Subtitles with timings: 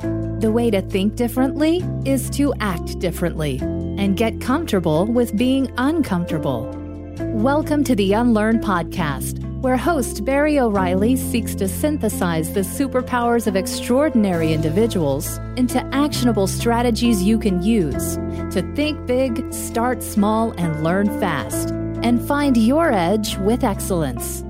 [0.00, 6.72] The way to think differently is to act differently and get comfortable with being uncomfortable.
[7.18, 13.56] Welcome to the Unlearn Podcast, where host Barry O'Reilly seeks to synthesize the superpowers of
[13.56, 18.14] extraordinary individuals into actionable strategies you can use
[18.54, 21.70] to think big, start small, and learn fast,
[22.04, 24.44] and find your edge with excellence.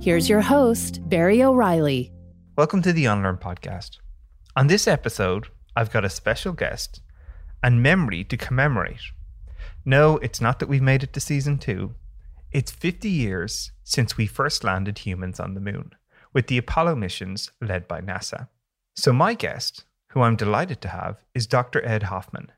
[0.00, 2.10] Here's your host, Barry O'Reilly.
[2.56, 3.98] Welcome to the Unlearn Podcast.
[4.56, 7.00] On this episode, I've got a special guest
[7.60, 9.00] and memory to commemorate.
[9.84, 11.96] No, it's not that we've made it to season two.
[12.52, 15.90] It's 50 years since we first landed humans on the moon
[16.32, 18.46] with the Apollo missions led by NASA.
[18.94, 21.84] So, my guest, who I'm delighted to have, is Dr.
[21.84, 22.52] Ed Hoffman,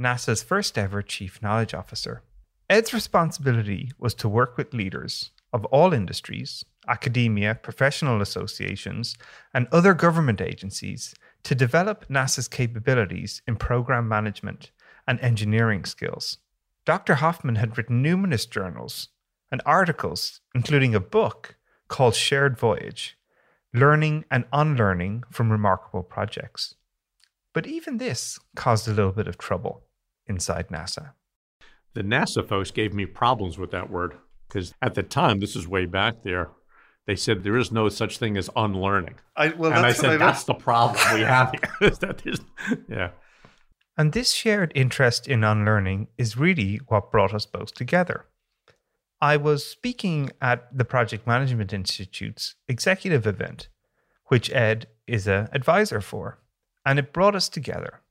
[0.00, 2.22] NASA's first ever Chief Knowledge Officer.
[2.70, 9.16] Ed's responsibility was to work with leaders of all industries, academia, professional associations,
[9.52, 11.14] and other government agencies
[11.44, 14.70] to develop NASA's capabilities in program management
[15.06, 16.38] and engineering skills.
[16.84, 17.16] Dr.
[17.16, 19.08] Hoffman had written numerous journals
[19.50, 21.56] and articles, including a book
[21.88, 23.16] called Shared Voyage
[23.72, 26.74] Learning and Unlearning from Remarkable Projects.
[27.52, 29.82] But even this caused a little bit of trouble
[30.26, 31.12] inside NASA.
[31.94, 34.16] The NASA folks gave me problems with that word
[34.48, 36.50] because at the time, this is way back there,
[37.06, 39.14] they said there is no such thing as unlearning.
[39.36, 41.90] I, well, and I said I that's the problem we have here.
[42.00, 42.40] that is,
[42.88, 43.10] yeah.
[43.96, 48.26] And this shared interest in unlearning is really what brought us both together.
[49.20, 53.68] I was speaking at the Project Management Institute's executive event,
[54.26, 56.38] which Ed is an advisor for,
[56.84, 58.02] and it brought us together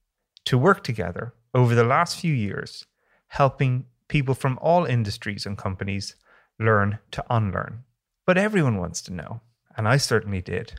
[0.45, 2.85] to work together over the last few years,
[3.27, 6.15] helping people from all industries and companies
[6.59, 7.83] learn to unlearn.
[8.25, 9.41] But everyone wants to know,
[9.77, 10.73] and I certainly did.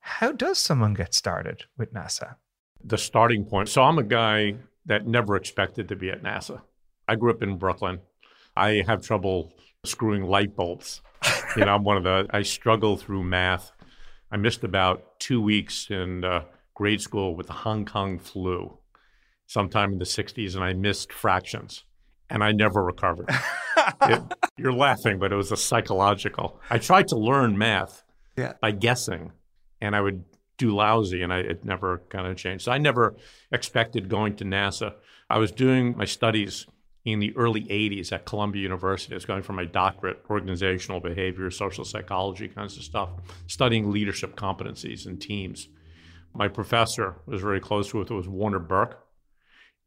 [0.00, 2.36] How does someone get started with NASA?
[2.82, 3.68] The starting point.
[3.68, 6.62] So I'm a guy that never expected to be at NASA.
[7.06, 8.00] I grew up in Brooklyn.
[8.56, 9.52] I have trouble
[9.84, 11.02] screwing light bulbs.
[11.56, 13.70] you know, I'm one of the, I struggle through math.
[14.30, 16.44] I missed about two weeks in uh,
[16.74, 18.76] grade school with the Hong Kong flu
[19.46, 21.84] sometime in the 60s, and I missed fractions
[22.30, 23.30] and I never recovered.
[24.02, 24.22] it,
[24.56, 26.60] you're laughing, but it was a psychological.
[26.70, 28.02] I tried to learn math
[28.36, 28.54] yeah.
[28.60, 29.32] by guessing,
[29.80, 30.24] and I would
[30.56, 32.64] do lousy, and I, it never kind of changed.
[32.64, 33.16] So I never
[33.52, 34.94] expected going to NASA.
[35.30, 36.66] I was doing my studies
[37.04, 39.14] in the early 80s at Columbia University.
[39.14, 43.10] I was going for my doctorate, organizational behavior, social psychology kinds of stuff,
[43.46, 45.68] studying leadership competencies and teams.
[46.34, 49.04] My professor was very close with it was Warner Burke.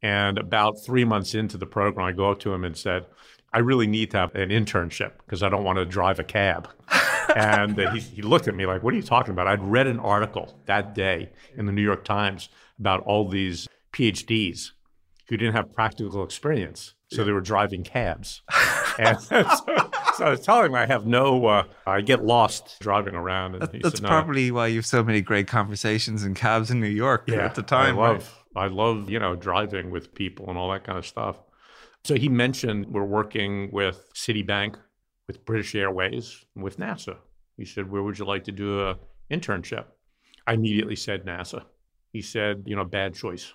[0.01, 3.05] And about three months into the program, I go up to him and said,
[3.53, 6.69] I really need to have an internship because I don't want to drive a cab.
[7.35, 9.47] and he, he, looked at me like, What are you talking about?
[9.47, 14.71] I'd read an article that day in the New York Times about all these PhDs
[15.27, 16.93] who didn't have practical experience.
[17.13, 18.41] So they were driving cabs.
[18.97, 19.43] and so,
[20.15, 23.55] so, I was telling him I have no, uh, I get lost driving around.
[23.55, 24.07] And that's said, no.
[24.07, 27.55] probably why you have so many great conversations in cabs in New York yeah, at
[27.55, 27.99] the time.
[27.99, 28.63] I love, right?
[28.63, 31.37] I love, you know, driving with people and all that kind of stuff.
[32.03, 34.75] So he mentioned we're working with Citibank,
[35.27, 37.17] with British Airways, with NASA.
[37.57, 38.95] He said, Where would you like to do an
[39.31, 39.85] internship?
[40.47, 41.63] I immediately said NASA.
[42.11, 43.53] He said, You know, bad choice.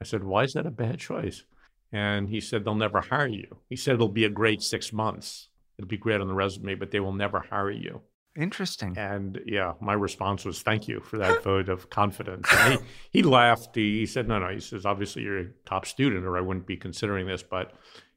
[0.00, 1.44] I said, Why is that a bad choice?
[1.92, 3.58] And he said, They'll never hire you.
[3.68, 5.48] He said, It'll be a great six months.
[5.76, 8.00] It'll be great on the resume, but they will never hire you.
[8.38, 8.96] Interesting.
[8.96, 12.78] And yeah, my response was, "Thank you for that vote of confidence." And he,
[13.18, 13.74] he laughed.
[13.74, 16.66] He, he said, "No, no." He says, "Obviously, you're a top student, or I wouldn't
[16.66, 17.42] be considering this.
[17.42, 17.72] But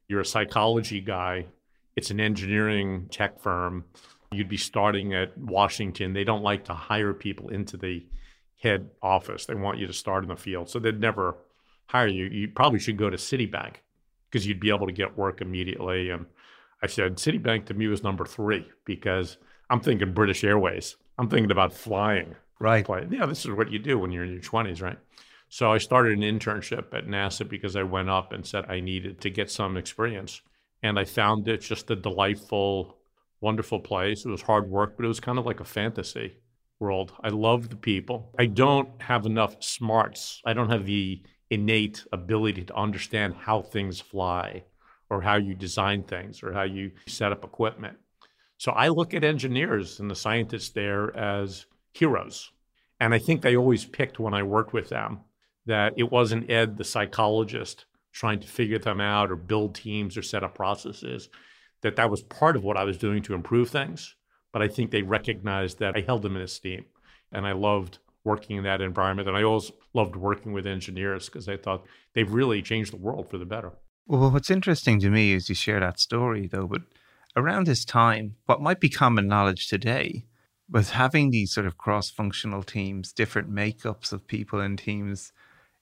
[0.06, 1.46] you're a psychology guy.
[1.96, 3.84] It's an engineering tech firm.
[4.30, 6.12] You'd be starting at Washington.
[6.12, 8.06] They don't like to hire people into the
[8.62, 9.46] head office.
[9.46, 10.70] They want you to start in the field.
[10.70, 11.34] So they'd never
[11.86, 12.26] hire you.
[12.26, 13.76] You probably should go to Citibank
[14.30, 16.26] because you'd be able to get work immediately." And
[16.80, 19.36] I said, "Citibank to me was number three because."
[19.72, 20.96] I'm thinking British Airways.
[21.18, 22.36] I'm thinking about flying.
[22.60, 22.86] Right.
[23.10, 24.98] Yeah, this is what you do when you're in your 20s, right?
[25.48, 29.22] So I started an internship at NASA because I went up and said I needed
[29.22, 30.42] to get some experience.
[30.82, 32.98] And I found it just a delightful,
[33.40, 34.26] wonderful place.
[34.26, 36.34] It was hard work, but it was kind of like a fantasy
[36.78, 37.14] world.
[37.24, 38.30] I love the people.
[38.38, 40.42] I don't have enough smarts.
[40.44, 44.64] I don't have the innate ability to understand how things fly
[45.08, 47.96] or how you design things or how you set up equipment.
[48.62, 52.52] So I look at engineers and the scientists there as heroes.
[53.00, 55.18] And I think they always picked when I worked with them
[55.66, 60.22] that it wasn't Ed, the psychologist, trying to figure them out or build teams or
[60.22, 61.28] set up processes,
[61.80, 64.14] that that was part of what I was doing to improve things.
[64.52, 66.84] But I think they recognized that I held them in esteem
[67.32, 69.26] and I loved working in that environment.
[69.26, 73.28] And I always loved working with engineers because I thought they've really changed the world
[73.28, 73.72] for the better.
[74.06, 76.82] Well, what's interesting to me is you share that story, though, but
[77.36, 80.26] around this time, what might be common knowledge today
[80.70, 85.32] was having these sort of cross functional teams, different makeups of people in teams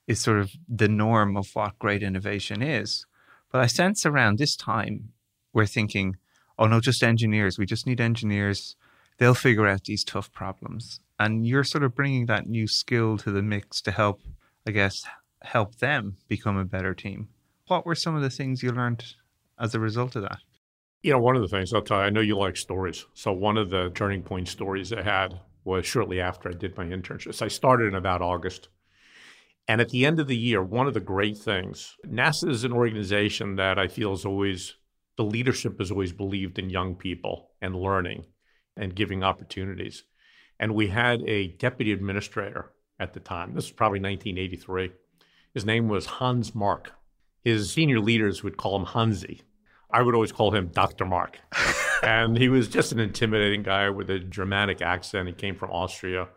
[0.06, 3.06] is sort of the norm of what great innovation is.
[3.52, 5.12] But I sense around this time,
[5.52, 6.16] we're thinking,
[6.58, 7.58] oh no, just engineers.
[7.58, 8.76] We just need engineers.
[9.18, 11.00] They'll figure out these tough problems.
[11.18, 14.22] And you're sort of bringing that new skill to the mix to help,
[14.66, 15.04] I guess,
[15.42, 17.28] help them become a better team.
[17.66, 19.14] What were some of the things you learned
[19.58, 20.38] as a result of that?
[21.02, 23.06] You know, one of the things I'll tell you, I know you like stories.
[23.14, 26.84] So one of the turning point stories I had was shortly after I did my
[26.84, 27.40] internships.
[27.40, 28.68] I started in about August.
[29.66, 32.72] And at the end of the year, one of the great things, NASA is an
[32.72, 34.74] organization that I feel is always,
[35.16, 38.24] the leadership has always believed in young people and learning
[38.76, 40.04] and giving opportunities.
[40.58, 43.54] And we had a deputy administrator at the time.
[43.54, 44.90] This was probably 1983.
[45.54, 46.92] His name was Hans Mark.
[47.42, 49.42] His senior leaders would call him Hansi.
[49.92, 51.04] I would always call him Dr.
[51.04, 51.38] Mark.
[52.02, 55.28] and he was just an intimidating guy with a Germanic accent.
[55.28, 56.28] He came from Austria,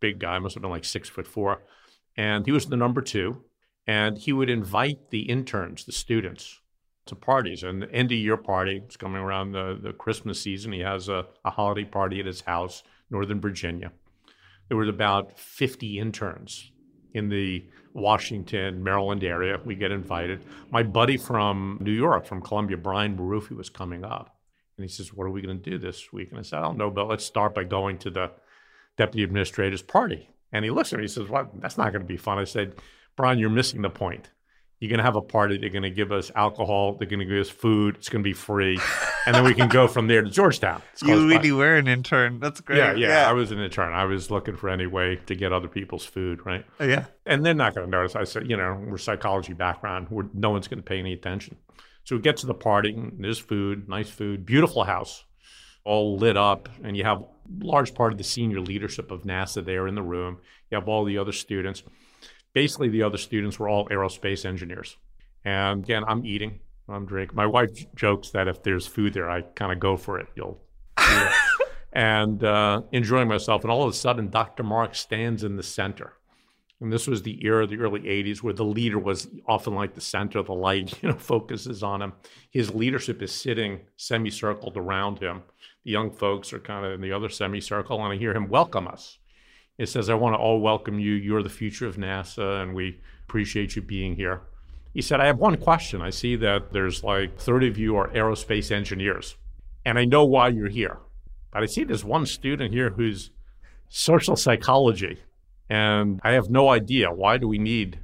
[0.00, 1.62] big guy, must have been like six foot four.
[2.16, 3.44] And he was the number two.
[3.86, 6.60] And he would invite the interns, the students,
[7.06, 7.62] to parties.
[7.62, 10.72] And the end of year party, it's coming around the, the Christmas season.
[10.72, 13.92] He has a, a holiday party at his house, Northern Virginia.
[14.68, 16.72] There was about 50 interns
[17.12, 19.58] in the Washington, Maryland area.
[19.64, 20.44] We get invited.
[20.70, 24.36] My buddy from New York, from Columbia, Brian Marufi, was coming up.
[24.76, 26.30] And he says, What are we going to do this week?
[26.30, 28.32] And I said, I don't know, but let's start by going to the
[28.98, 30.28] deputy administrator's party.
[30.52, 32.38] And he looks at me, and he says, Well, that's not going to be fun.
[32.38, 32.74] I said,
[33.16, 34.30] Brian, you're missing the point.
[34.80, 35.56] You're going to have a party.
[35.56, 36.94] They're going to give us alcohol.
[36.94, 37.96] They're going to give us food.
[37.96, 38.78] It's going to be free.
[39.26, 40.82] And then we can go from there to Georgetown.
[41.02, 41.56] You really by.
[41.56, 42.40] were an intern.
[42.40, 42.78] That's great.
[42.78, 43.92] Yeah, yeah, yeah, I was an intern.
[43.92, 46.64] I was looking for any way to get other people's food, right?
[46.80, 47.06] Oh, yeah.
[47.24, 48.16] And they're not going to notice.
[48.16, 50.08] I said, you know, we're psychology background.
[50.10, 51.56] We're, no one's going to pay any attention.
[52.04, 52.96] So we get to the party.
[53.18, 55.24] There's food, nice food, beautiful house,
[55.84, 56.68] all lit up.
[56.82, 57.24] And you have
[57.60, 60.38] large part of the senior leadership of NASA there in the room.
[60.70, 61.82] You have all the other students.
[62.52, 64.96] Basically, the other students were all aerospace engineers.
[65.44, 67.36] And again, I'm eating, I'm drinking.
[67.36, 70.26] My wife jokes that if there's food there, I kind of go for it.
[70.34, 70.60] You'll,
[71.92, 73.62] and uh, enjoying myself.
[73.62, 74.62] And all of a sudden, Dr.
[74.62, 76.14] Mark stands in the center.
[76.80, 79.94] And this was the era of the early 80s where the leader was often like
[79.94, 82.12] the center, the light, you know, focuses on him.
[82.50, 85.42] His leadership is sitting semicircled around him.
[85.84, 88.88] The young folks are kind of in the other semicircle, and I hear him welcome
[88.88, 89.18] us.
[89.78, 91.12] It says, I want to all welcome you.
[91.12, 94.42] You're the future of NASA, and we appreciate you being here.
[94.94, 96.00] He said, I have one question.
[96.00, 99.36] I see that there's like 30 of you are aerospace engineers,
[99.84, 100.98] and I know why you're here.
[101.52, 103.30] But I see there's one student here who's
[103.88, 105.18] social psychology,
[105.68, 107.10] and I have no idea.
[107.10, 107.98] Why do we need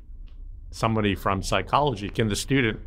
[0.72, 2.10] somebody from psychology?
[2.10, 2.80] Can the student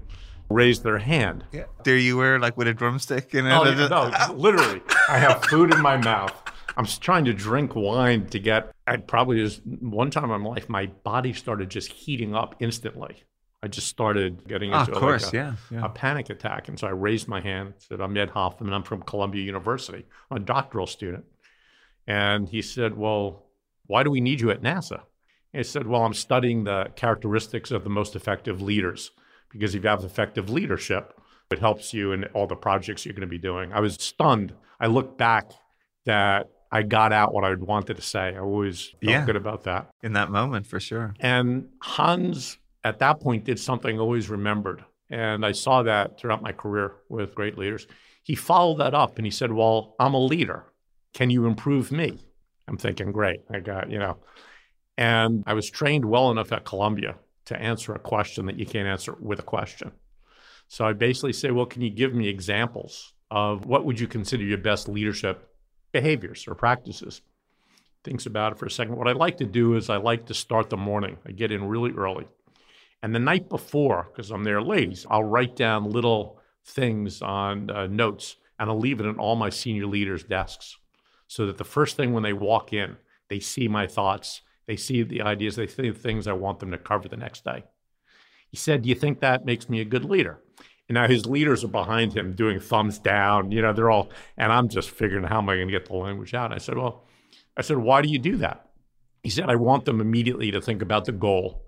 [0.49, 1.45] raise their hand?
[1.53, 1.65] Yeah.
[1.85, 3.33] There you were, like with a drumstick.
[3.33, 4.81] And oh, yeah, no, literally.
[5.07, 6.33] I have food in my mouth.
[6.75, 8.73] I'm trying to drink wine to get.
[8.85, 13.23] I probably just one time in my life, my body started just heating up instantly.
[13.63, 15.85] I just started getting ah, into course, like a, yeah, yeah.
[15.85, 16.67] a, panic attack.
[16.67, 20.05] And so I raised my hand, said, I'm Ed Hoffman, I'm from Columbia University.
[20.29, 21.23] I'm a doctoral student.
[22.05, 23.45] And he said, Well,
[23.87, 25.03] why do we need you at NASA?
[25.53, 29.11] And I said, Well, I'm studying the characteristics of the most effective leaders
[29.49, 31.17] because if you have effective leadership,
[31.49, 33.71] it helps you in all the projects you're going to be doing.
[33.71, 34.53] I was stunned.
[34.77, 35.51] I looked back
[36.05, 38.35] that I got out what I wanted to say.
[38.35, 39.25] I always felt yeah.
[39.25, 39.89] good about that.
[40.01, 41.13] In that moment, for sure.
[41.19, 44.83] And Hans, at that point, did something always remembered.
[45.09, 47.87] And I saw that throughout my career with great leaders.
[48.23, 50.65] He followed that up and he said, Well, I'm a leader.
[51.13, 52.19] Can you improve me?
[52.67, 53.41] I'm thinking, Great.
[53.51, 54.17] I got, you know.
[54.97, 58.87] And I was trained well enough at Columbia to answer a question that you can't
[58.87, 59.91] answer with a question.
[60.67, 64.43] So I basically say, Well, can you give me examples of what would you consider
[64.43, 65.53] your best leadership
[65.93, 67.21] behaviors or practices.
[68.03, 68.97] Thinks about it for a second.
[68.97, 71.17] What I like to do is I like to start the morning.
[71.25, 72.27] I get in really early.
[73.03, 77.85] And the night before, because I'm there late, I'll write down little things on uh,
[77.85, 80.77] notes and I'll leave it in all my senior leaders' desks
[81.27, 82.95] so that the first thing when they walk in,
[83.27, 86.71] they see my thoughts, they see the ideas, they see the things I want them
[86.71, 87.65] to cover the next day.
[88.47, 90.39] He said, Do you think that makes me a good leader?
[90.87, 93.51] And now his leaders are behind him doing thumbs down.
[93.51, 95.95] You know, they're all, and I'm just figuring how am I going to get the
[95.95, 96.53] language out?
[96.53, 97.03] I said, well,
[97.57, 98.69] I said, why do you do that?
[99.23, 101.65] He said, I want them immediately to think about the goal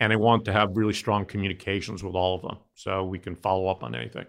[0.00, 3.36] and I want to have really strong communications with all of them so we can
[3.36, 4.26] follow up on anything.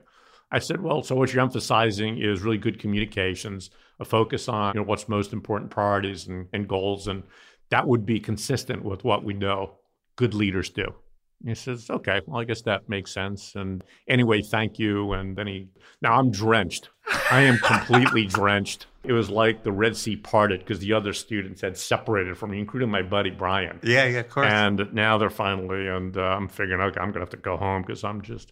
[0.52, 4.82] I said, well, so what you're emphasizing is really good communications, a focus on you
[4.82, 7.08] know, what's most important priorities and, and goals.
[7.08, 7.24] And
[7.70, 9.76] that would be consistent with what we know
[10.16, 10.94] good leaders do.
[11.46, 13.54] He says, okay, well, I guess that makes sense.
[13.56, 15.14] And anyway, thank you.
[15.14, 15.68] And then he,
[16.02, 16.90] now I'm drenched.
[17.30, 18.88] I am completely drenched.
[19.04, 22.60] It was like the Red Sea parted because the other students had separated from me,
[22.60, 23.80] including my buddy Brian.
[23.84, 24.48] Yeah, yeah, of course.
[24.50, 27.58] And now they're finally, and uh, I'm figuring, okay, I'm going to have to go
[27.58, 28.52] home because I'm just.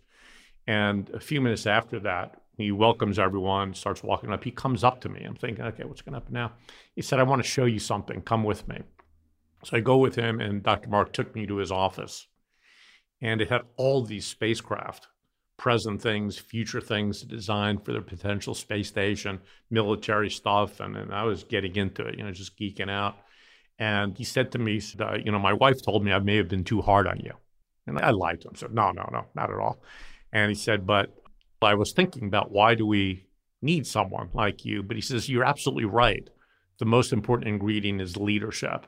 [0.68, 4.44] And a few minutes after that, he welcomes everyone, starts walking up.
[4.44, 5.24] He comes up to me.
[5.24, 6.52] I'm thinking, okay, what's going to happen now?
[6.96, 8.22] He said, I want to show you something.
[8.22, 8.82] Come with me.
[9.64, 10.90] So I go with him, and Dr.
[10.90, 12.28] Mark took me to his office.
[13.24, 15.08] And it had all these spacecraft,
[15.58, 19.40] present things, future things designed for the potential space station,
[19.72, 20.82] military stuff.
[20.82, 23.16] And, and I was getting into it, you know, just geeking out.
[23.80, 24.82] And he said to me,
[25.24, 27.32] you know, my wife told me I may have been too hard on you.
[27.88, 28.56] And I lied to him.
[28.56, 29.82] So, no, no, no, not at all.
[30.34, 31.16] And he said, but
[31.62, 33.26] I was thinking about why do we
[33.62, 34.84] need someone like you?
[34.84, 36.30] But he says, you're absolutely right.
[36.80, 38.86] The most important ingredient is leadership.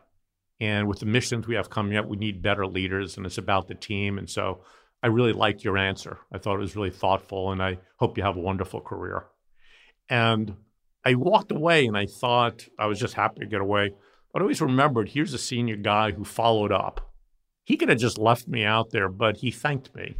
[0.59, 3.67] And with the missions we have coming up, we need better leaders, and it's about
[3.67, 4.17] the team.
[4.17, 4.61] And so
[5.03, 6.19] I really liked your answer.
[6.33, 9.25] I thought it was really thoughtful, and I hope you have a wonderful career.
[10.09, 10.55] And
[11.03, 13.91] I walked away and I thought I was just happy to get away.
[14.33, 17.13] But I always remembered here's a senior guy who followed up.
[17.63, 20.17] He could have just left me out there, but he thanked me.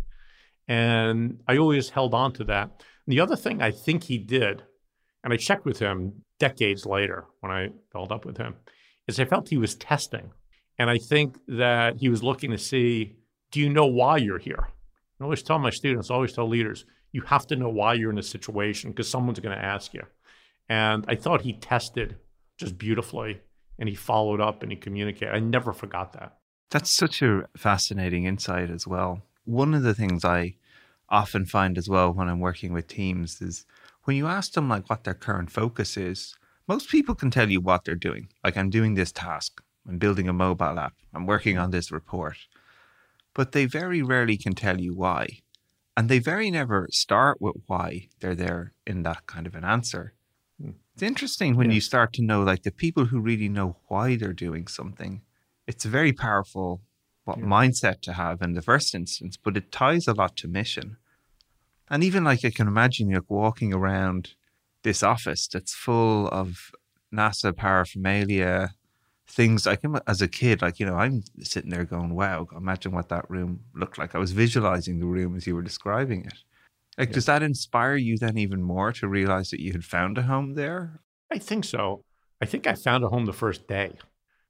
[0.67, 2.69] And I always held on to that.
[3.05, 4.63] And the other thing I think he did,
[5.23, 8.55] and I checked with him decades later when I followed up with him,
[9.07, 10.31] is I felt he was testing.
[10.77, 13.15] And I think that he was looking to see
[13.51, 14.67] do you know why you're here?
[15.19, 18.11] I always tell my students, I always tell leaders, you have to know why you're
[18.11, 20.01] in a situation because someone's going to ask you.
[20.67, 22.17] And I thought he tested
[22.57, 23.39] just beautifully
[23.79, 25.33] and he followed up and he communicated.
[25.33, 26.37] I never forgot that.
[26.71, 29.21] That's such a fascinating insight as well.
[29.45, 30.55] One of the things I
[31.09, 33.65] often find as well when I'm working with teams is
[34.03, 36.35] when you ask them like what their current focus is,
[36.67, 38.29] most people can tell you what they're doing.
[38.43, 42.37] Like, I'm doing this task, I'm building a mobile app, I'm working on this report.
[43.33, 45.41] But they very rarely can tell you why.
[45.97, 50.13] And they very never start with why they're there in that kind of an answer.
[50.61, 50.71] Hmm.
[50.93, 51.75] It's interesting when yeah.
[51.75, 55.21] you start to know, like, the people who really know why they're doing something.
[55.67, 56.81] It's a very powerful
[57.25, 57.45] what yeah.
[57.45, 60.97] mindset to have in the first instance, but it ties a lot to mission.
[61.89, 64.33] And even like I can imagine like walking around
[64.85, 66.71] this office that's full of
[67.13, 68.73] NASA paraphernalia,
[69.27, 73.09] things like as a kid, like, you know, I'm sitting there going, wow, imagine what
[73.09, 74.15] that room looked like.
[74.15, 76.37] I was visualizing the room as you were describing it.
[76.97, 77.15] Like, yeah.
[77.15, 80.53] does that inspire you then even more to realize that you had found a home
[80.53, 81.01] there?
[81.31, 82.05] I think so.
[82.39, 83.91] I think I found a home the first day.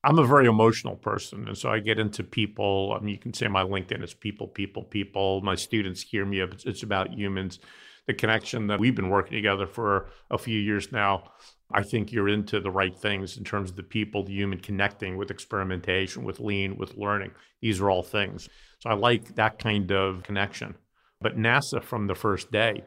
[0.04, 1.48] I'm a very emotional person.
[1.48, 2.96] And so I get into people.
[2.96, 5.42] I mean, you can say my LinkedIn is people, people, people.
[5.42, 6.42] My students hear me.
[6.42, 7.60] It's about humans
[8.08, 11.32] the connection that we've been working together for a few years now.
[11.72, 15.18] I think you're into the right things in terms of the people, the human connecting
[15.18, 17.32] with experimentation, with lean, with learning.
[17.62, 18.48] These are all things.
[18.80, 20.76] So I like that kind of connection.
[21.22, 22.84] But NASA from the first day,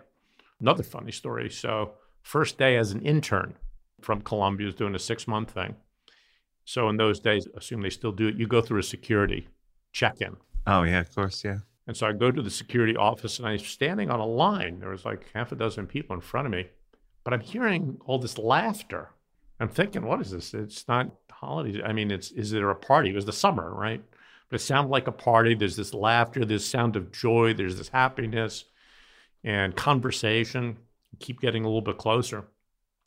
[0.61, 1.51] another funny story.
[1.51, 3.55] So, first day as an intern
[4.01, 5.75] from Columbia was doing a six month thing.
[6.65, 9.49] So, in those days, assume they still do it, you go through a security
[9.93, 10.37] check in.
[10.67, 11.43] Oh, yeah, of course.
[11.45, 11.59] Yeah.
[11.89, 14.79] And so I go to the security office and I'm standing on a line.
[14.79, 16.69] There was like half a dozen people in front of me,
[17.25, 19.09] but I'm hearing all this laughter.
[19.59, 20.53] I'm thinking, what is this?
[20.53, 21.81] It's not holidays.
[21.85, 23.09] I mean, it's is there a party?
[23.09, 24.05] It was the summer, right?
[24.51, 25.55] But it sounded like a party.
[25.55, 28.67] There's this laughter, there's sound of joy, there's this happiness
[29.43, 30.77] and conversation.
[31.21, 32.45] keep getting a little bit closer.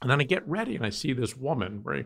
[0.01, 2.05] And then I get ready and I see this woman, very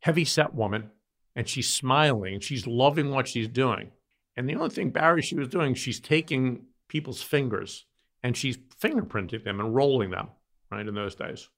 [0.00, 0.90] heavy set woman,
[1.36, 3.92] and she's smiling and she's loving what she's doing.
[4.36, 7.86] And the only thing Barry she was doing, she's taking people's fingers
[8.22, 10.28] and she's fingerprinting them and rolling them,
[10.70, 11.48] right, in those days.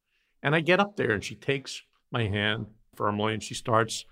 [0.42, 4.04] And I get up there and she takes my hand firmly and she starts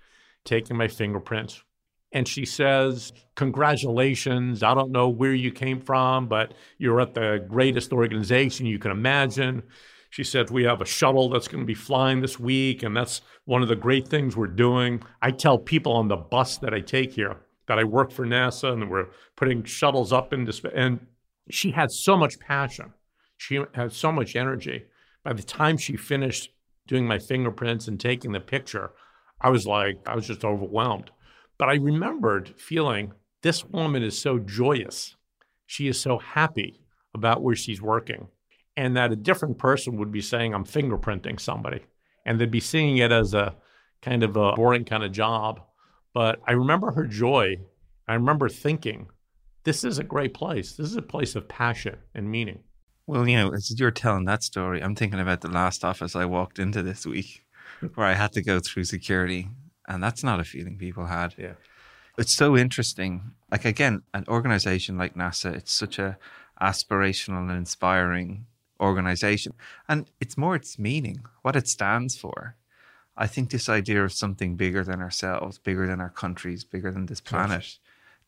[0.45, 1.63] taking my fingerprints.
[2.11, 4.61] And she says, Congratulations.
[4.61, 8.91] I don't know where you came from, but you're at the greatest organization you can
[8.91, 9.63] imagine.
[10.11, 13.21] She said, We have a shuttle that's going to be flying this week, and that's
[13.45, 15.01] one of the great things we're doing.
[15.23, 18.71] I tell people on the bus that I take here, that I work for NASA
[18.71, 20.73] and we're putting shuttles up into space.
[20.75, 21.07] And
[21.49, 22.93] she had so much passion.
[23.37, 24.85] She had so much energy.
[25.23, 26.51] By the time she finished
[26.87, 28.91] doing my fingerprints and taking the picture,
[29.39, 31.11] I was like, I was just overwhelmed.
[31.57, 35.15] But I remembered feeling this woman is so joyous.
[35.65, 36.81] She is so happy
[37.13, 38.27] about where she's working.
[38.75, 41.81] And that a different person would be saying, I'm fingerprinting somebody.
[42.25, 43.55] And they'd be seeing it as a
[44.01, 45.61] kind of a boring kind of job.
[46.13, 47.57] But I remember her joy.
[48.07, 49.07] I remember thinking,
[49.63, 50.73] this is a great place.
[50.75, 52.59] This is a place of passion and meaning.
[53.07, 56.25] Well, you know, as you're telling that story, I'm thinking about the last office I
[56.25, 57.43] walked into this week
[57.95, 59.49] where I had to go through security.
[59.87, 61.35] And that's not a feeling people had.
[61.37, 61.53] Yeah.
[62.17, 63.31] It's so interesting.
[63.51, 66.17] Like again, an organization like NASA, it's such a
[66.61, 68.45] aspirational and inspiring
[68.79, 69.53] organization.
[69.89, 72.55] And it's more its meaning, what it stands for.
[73.15, 77.05] I think this idea of something bigger than ourselves, bigger than our countries, bigger than
[77.05, 77.77] this planet,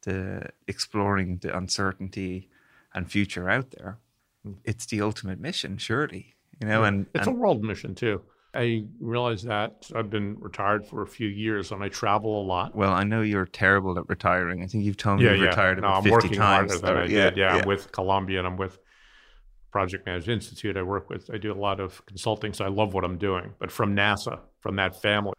[0.04, 2.50] the exploring the uncertainty
[2.94, 3.98] and future out there,
[4.44, 4.54] hmm.
[4.64, 6.36] it's the ultimate mission, surely.
[6.62, 8.22] You know, and it's and, a world mission too.
[8.54, 12.74] I realize that I've been retired for a few years and I travel a lot.
[12.74, 14.64] Well, I know you're terrible at retiring.
[14.64, 15.50] I think you've told me yeah, you've yeah.
[15.50, 16.72] retired no, about I'm 50 working times.
[16.72, 17.38] harder than I yeah, did.
[17.38, 17.62] Yeah, yeah.
[17.62, 18.80] I'm with Columbia and I'm with
[19.76, 20.78] Project Management Institute.
[20.78, 21.30] I work with.
[21.34, 23.52] I do a lot of consulting, so I love what I'm doing.
[23.60, 25.34] But from NASA, from that family,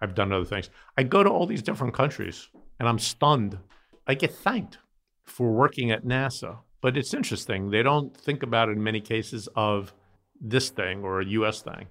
[0.00, 0.70] I've done other things.
[0.96, 3.58] I go to all these different countries and I'm stunned.
[4.06, 4.78] I get thanked
[5.24, 6.58] for working at NASA.
[6.80, 7.70] But it's interesting.
[7.72, 9.92] They don't think about it in many cases of
[10.40, 11.88] this thing or a US thing.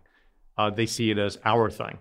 [0.57, 1.97] Uh, they see it as our thing.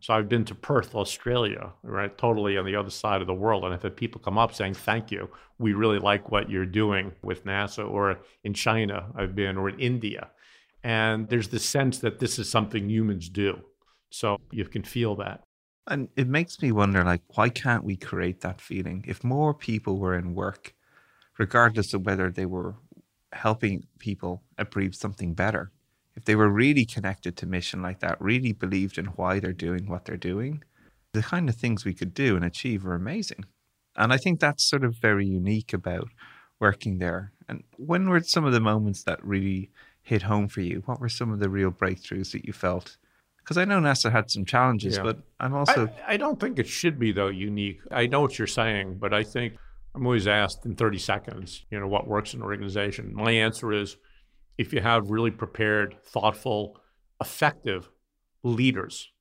[0.00, 3.64] So I've been to Perth, Australia, right, totally on the other side of the world,
[3.64, 7.12] and I've had people come up saying, "Thank you, we really like what you're doing
[7.22, 10.30] with NASA." Or in China, I've been, or in India,
[10.84, 13.64] and there's this sense that this is something humans do.
[14.10, 15.42] So you can feel that.
[15.88, 19.04] And it makes me wonder, like, why can't we create that feeling?
[19.08, 20.74] If more people were in work,
[21.38, 22.74] regardless of whether they were
[23.32, 25.72] helping people achieve something better,
[26.16, 29.86] if they were really connected to mission like that, really believed in why they're doing
[29.88, 30.62] what they're doing,
[31.12, 33.44] the kind of things we could do and achieve are amazing.
[33.96, 36.08] And I think that's sort of very unique about
[36.58, 37.32] working there.
[37.48, 39.70] And when were some of the moments that really
[40.02, 40.82] hit home for you?
[40.86, 42.96] What were some of the real breakthroughs that you felt?
[43.38, 45.02] Because I know NASA had some challenges, Yeah.
[45.02, 47.80] but I'm also I, I don't think it should be though unique.
[47.90, 49.54] I know what you're saying, but I think
[49.94, 53.14] I'm always asked in 30 seconds, you know, what works in an organization.
[53.14, 53.96] My answer is
[54.58, 56.80] if you have really prepared, thoughtful,
[57.20, 57.90] effective
[58.42, 59.12] leaders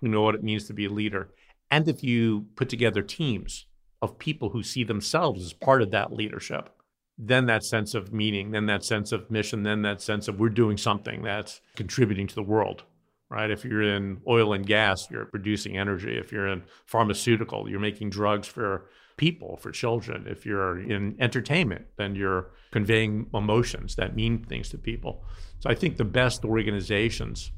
[0.00, 1.30] who know what it means to be a leader,
[1.70, 3.66] and if you put together teams
[4.00, 6.68] of people who see themselves as part of that leadership,
[7.16, 10.48] then that sense of meaning, then that sense of mission, then that sense of we're
[10.48, 12.84] doing something that's contributing to the world
[13.32, 13.50] right?
[13.50, 16.18] If you're in oil and gas, you're producing energy.
[16.18, 18.90] If you're in pharmaceutical, you're making drugs for
[19.22, 20.26] people, for children.
[20.26, 25.24] If you're in entertainment, then you're conveying emotions that mean things to people.
[25.60, 27.52] So I think the best organizations,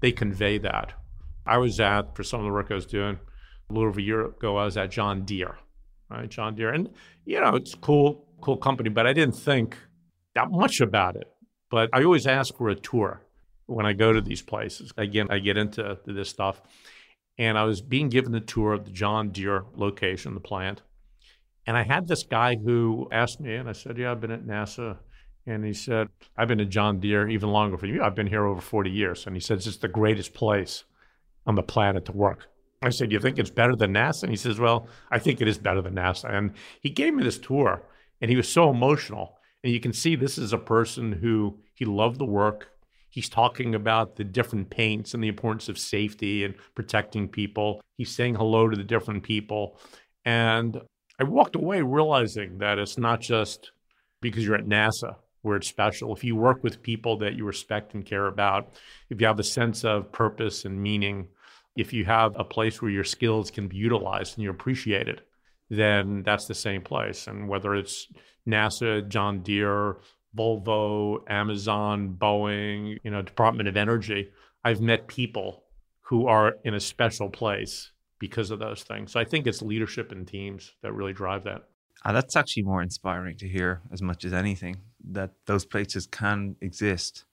[0.00, 0.92] they convey that.
[1.44, 3.18] I was at, for some of the work I was doing,
[3.68, 5.58] a little over a year ago, I was at John Deere,
[6.08, 6.28] right?
[6.28, 6.72] John Deere.
[6.72, 6.88] And,
[7.24, 9.76] you know, it's cool, cool company, but I didn't think
[10.36, 11.26] that much about it.
[11.68, 13.22] But I always ask for a tour
[13.66, 14.92] when I go to these places.
[14.96, 16.62] Again, I get into this stuff.
[17.38, 20.82] And I was being given the tour of the John Deere location, the plant.
[21.68, 24.46] And I had this guy who asked me, and I said, Yeah, I've been at
[24.46, 24.96] NASA.
[25.46, 28.02] And he said, I've been at John Deere even longer for you.
[28.02, 29.26] I've been here over 40 years.
[29.26, 30.84] And he says, It's the greatest place
[31.46, 32.46] on the planet to work.
[32.80, 34.22] I said, You think it's better than NASA?
[34.22, 36.32] And he says, Well, I think it is better than NASA.
[36.32, 37.82] And he gave me this tour,
[38.22, 39.36] and he was so emotional.
[39.62, 42.68] And you can see this is a person who he loved the work,
[43.10, 47.82] He's talking about the different paints and the importance of safety and protecting people.
[47.96, 49.78] He's saying hello to the different people.
[50.24, 50.80] And
[51.18, 53.72] I walked away realizing that it's not just
[54.20, 56.14] because you're at NASA where it's special.
[56.14, 58.74] If you work with people that you respect and care about,
[59.10, 61.28] if you have a sense of purpose and meaning,
[61.76, 65.22] if you have a place where your skills can be utilized and you're appreciated,
[65.70, 67.26] then that's the same place.
[67.26, 68.08] And whether it's
[68.46, 69.98] NASA, John Deere,
[70.36, 74.30] Volvo, Amazon, Boeing, you know, Department of Energy.
[74.64, 75.64] I've met people
[76.00, 79.12] who are in a special place because of those things.
[79.12, 81.64] So I think it's leadership and teams that really drive that.
[82.04, 84.76] Ah, that's actually more inspiring to hear as much as anything
[85.10, 87.24] that those places can exist.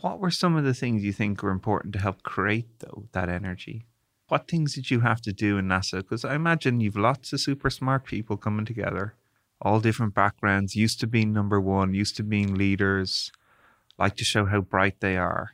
[0.00, 3.28] What were some of the things you think were important to help create though that
[3.28, 3.86] energy?
[4.28, 5.98] What things did you have to do in NASA?
[5.98, 9.14] Because I imagine you've lots of super smart people coming together
[9.64, 13.32] all different backgrounds, used to being number one, used to being leaders,
[13.98, 15.52] like to show how bright they are.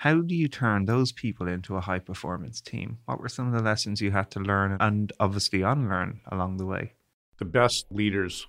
[0.00, 3.00] How do you turn those people into a high performance team?
[3.04, 6.64] What were some of the lessons you had to learn and obviously unlearn along the
[6.64, 6.94] way?
[7.36, 8.46] The best leaders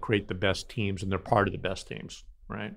[0.00, 2.74] create the best teams and they're part of the best teams, right?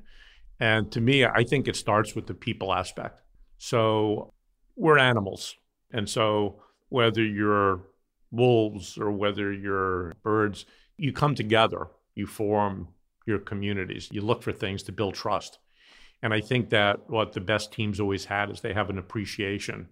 [0.59, 3.21] And to me, I think it starts with the people aspect.
[3.59, 4.33] So
[4.75, 5.55] we're animals.
[5.91, 7.81] And so whether you're
[8.31, 10.65] wolves or whether you're birds,
[10.97, 12.87] you come together, you form
[13.27, 15.59] your communities, you look for things to build trust.
[16.25, 19.89] And I think that what the best teams always had is they have an appreciation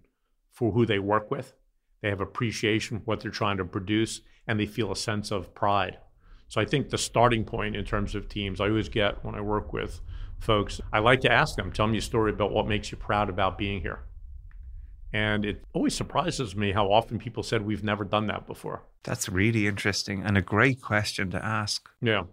[0.50, 1.52] for who they work with.
[2.02, 5.54] They have appreciation for what they're trying to produce, and they feel a sense of
[5.54, 5.98] pride.
[6.48, 9.42] So I think the starting point in terms of teams, I always get when I
[9.42, 10.00] work with
[10.40, 13.30] folks, I like to ask them, tell me a story about what makes you proud
[13.30, 14.00] about being here.
[15.12, 18.82] And it always surprises me how often people said we've never done that before.
[19.04, 21.88] That's really interesting and a great question to ask.
[22.02, 22.24] Yeah.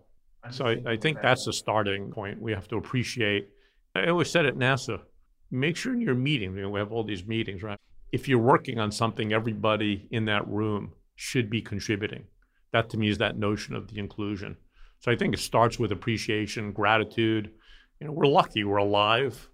[0.49, 2.41] So I, I think that's the starting point.
[2.41, 3.49] We have to appreciate.
[3.93, 5.01] I always said at NASA,
[5.49, 7.79] make sure in your meeting, you know, we have all these meetings, right?
[8.11, 12.23] If you're working on something, everybody in that room should be contributing.
[12.71, 14.57] That to me is that notion of the inclusion.
[14.99, 17.51] So I think it starts with appreciation, gratitude.
[17.99, 19.49] You know, we're lucky, we're alive,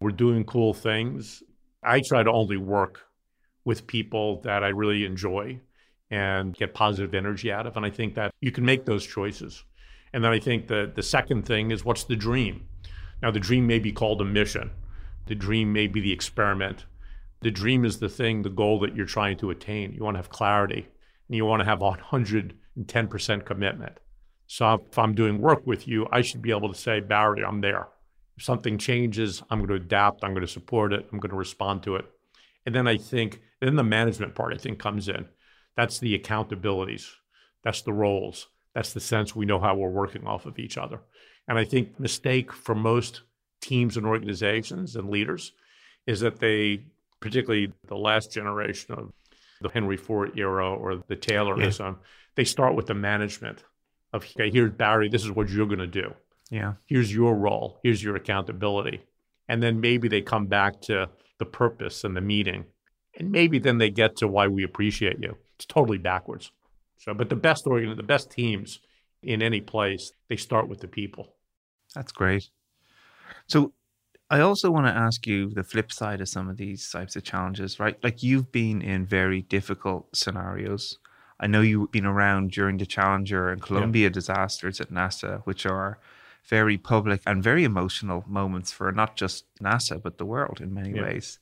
[0.00, 1.42] we're doing cool things.
[1.82, 3.00] I try to only work
[3.64, 5.60] with people that I really enjoy
[6.10, 7.76] and get positive energy out of.
[7.76, 9.64] And I think that you can make those choices.
[10.12, 12.66] And then I think that the second thing is what's the dream?
[13.22, 14.70] Now, the dream may be called a mission,
[15.26, 16.86] the dream may be the experiment.
[17.42, 19.92] The dream is the thing, the goal that you're trying to attain.
[19.92, 20.88] You want to have clarity
[21.28, 23.98] and you want to have 110% commitment.
[24.46, 27.60] So if I'm doing work with you, I should be able to say, Barry, I'm
[27.60, 27.88] there.
[28.36, 31.36] If something changes, I'm going to adapt, I'm going to support it, I'm going to
[31.36, 32.04] respond to it.
[32.66, 35.28] And then I think, then the management part, I think, comes in.
[35.76, 37.06] That's the accountabilities,
[37.62, 41.00] that's the roles, that's the sense we know how we're working off of each other.
[41.50, 43.22] And I think mistake for most
[43.60, 45.50] teams and organizations and leaders
[46.06, 46.84] is that they,
[47.18, 49.12] particularly the last generation of
[49.60, 51.94] the Henry Ford era or the Taylorism, yeah.
[52.36, 53.64] they start with the management
[54.12, 56.14] of, okay, here's Barry, this is what you're going to do.
[56.52, 56.74] Yeah.
[56.86, 59.02] Here's your role, here's your accountability.
[59.48, 61.08] And then maybe they come back to
[61.40, 62.64] the purpose and the meeting.
[63.18, 65.36] And maybe then they get to why we appreciate you.
[65.56, 66.52] It's totally backwards.
[66.98, 68.78] So, but the best organ, the best teams
[69.20, 71.34] in any place, they start with the people.
[71.94, 72.50] That's great.
[73.46, 73.72] So,
[74.32, 77.24] I also want to ask you the flip side of some of these types of
[77.24, 77.98] challenges, right?
[78.04, 80.98] Like you've been in very difficult scenarios.
[81.40, 84.10] I know you've been around during the Challenger and Columbia yeah.
[84.10, 85.98] disasters at NASA, which are
[86.44, 90.94] very public and very emotional moments for not just NASA, but the world in many
[90.94, 91.02] yeah.
[91.02, 91.38] ways.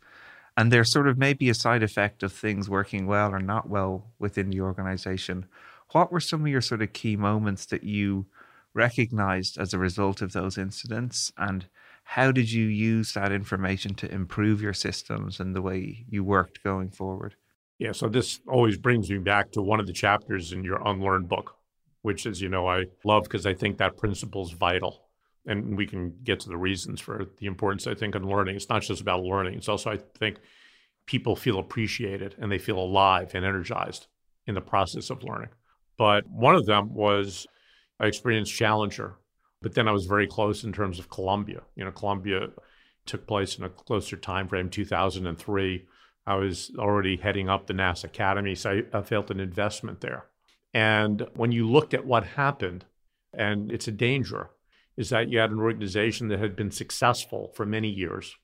[0.57, 4.07] And they're sort of maybe a side effect of things working well or not well
[4.19, 5.47] within the organization.
[5.93, 8.27] What were some of your sort of key moments that you
[8.75, 11.33] recognized as a result of those incidents?
[11.37, 11.67] And
[12.05, 16.63] how did you use that information to improve your systems and the way you worked
[16.63, 17.35] going forward?
[17.79, 21.29] Yeah, so this always brings me back to one of the chapters in your Unlearned
[21.29, 21.55] book,
[22.03, 25.05] which, as you know, I love because I think that principle is vital.
[25.47, 28.57] And we can get to the reasons for the importance, I think, in learning.
[28.57, 30.39] It's not just about learning, it's also, I think,
[31.07, 34.09] people feel appreciated and they feel alive and energized
[34.47, 35.49] in the process of learning.
[35.97, 37.47] But one of them was
[38.01, 39.17] I experienced Challenger
[39.61, 41.63] but then I was very close in terms of Columbia.
[41.75, 42.49] You know, Columbia
[43.07, 45.87] took place in a closer time frame, 2003.
[46.27, 50.27] I was already heading up the NASA Academy, so I, I felt an investment there.
[50.75, 52.85] And when you looked at what happened,
[53.33, 54.51] and it's a danger,
[54.97, 58.37] is that you had an organization that had been successful for many years.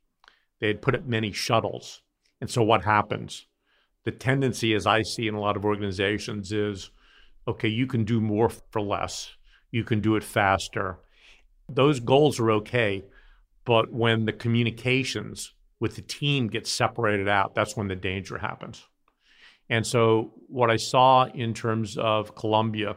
[0.61, 2.03] They had put up many shuttles.
[2.41, 3.47] And so what happens?
[4.05, 6.91] The tendency, as I see in a lot of organizations, is
[7.47, 9.35] okay, you can do more for less,
[9.75, 10.99] you can do it faster,
[11.69, 13.05] those goals are okay,
[13.65, 18.87] but when the communications with the team get separated out, that's when the danger happens.
[19.69, 22.97] And so, what I saw in terms of Columbia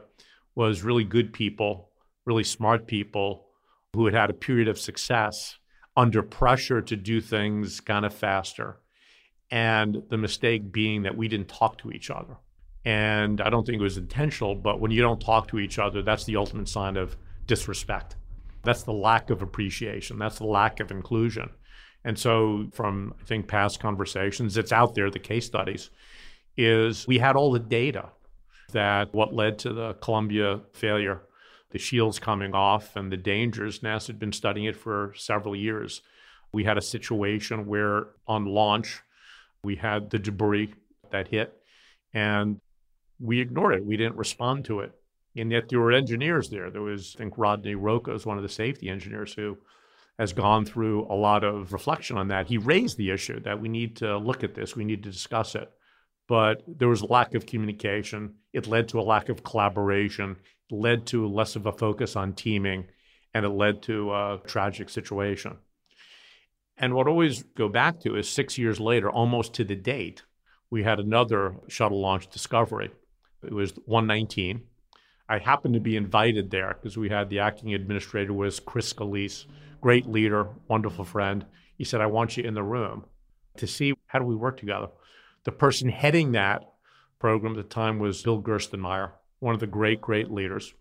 [0.54, 1.90] was really good people,
[2.26, 3.48] really smart people
[3.94, 5.58] who had had a period of success
[5.96, 8.78] under pressure to do things kind of faster.
[9.50, 12.38] And the mistake being that we didn't talk to each other.
[12.86, 16.02] And I don't think it was intentional, but when you don't talk to each other,
[16.02, 18.16] that's the ultimate sign of disrespect.
[18.64, 20.18] That's the lack of appreciation.
[20.18, 21.50] That's the lack of inclusion.
[22.04, 25.90] And so, from I think past conversations, it's out there, the case studies,
[26.56, 28.10] is we had all the data
[28.72, 31.22] that what led to the Columbia failure,
[31.72, 33.80] the shields coming off and the dangers.
[33.80, 36.02] NASA had been studying it for several years.
[36.54, 39.02] We had a situation where on launch,
[39.64, 40.74] we had the debris
[41.12, 41.54] that hit
[42.14, 42.60] and
[43.20, 43.86] we ignored it.
[43.86, 44.92] We didn't respond to it.
[45.36, 46.72] And yet there were engineers there.
[46.72, 49.58] There was, I think Rodney Rocha is one of the safety engineers who
[50.18, 52.48] has gone through a lot of reflection on that.
[52.48, 55.54] He raised the issue that we need to look at this, we need to discuss
[55.54, 55.72] it.
[56.28, 58.36] But there was a lack of communication.
[58.52, 60.38] It led to a lack of collaboration,
[60.70, 62.88] it led to less of a focus on teaming,
[63.34, 65.58] and it led to a tragic situation.
[66.78, 70.24] And what I always go back to is six years later, almost to the date,
[70.70, 72.92] we had another shuttle launch discovery.
[73.48, 74.62] It was 119
[75.30, 79.46] I happened to be invited there because we had the acting administrator was Chris Scolese,
[79.82, 81.46] great leader, wonderful friend.
[81.78, 83.06] He said, I want you in the room
[83.58, 84.88] to see how do we work together.
[85.44, 86.64] The person heading that
[87.20, 90.74] program at the time was Bill Gerstenmaier, one of the great, great leaders.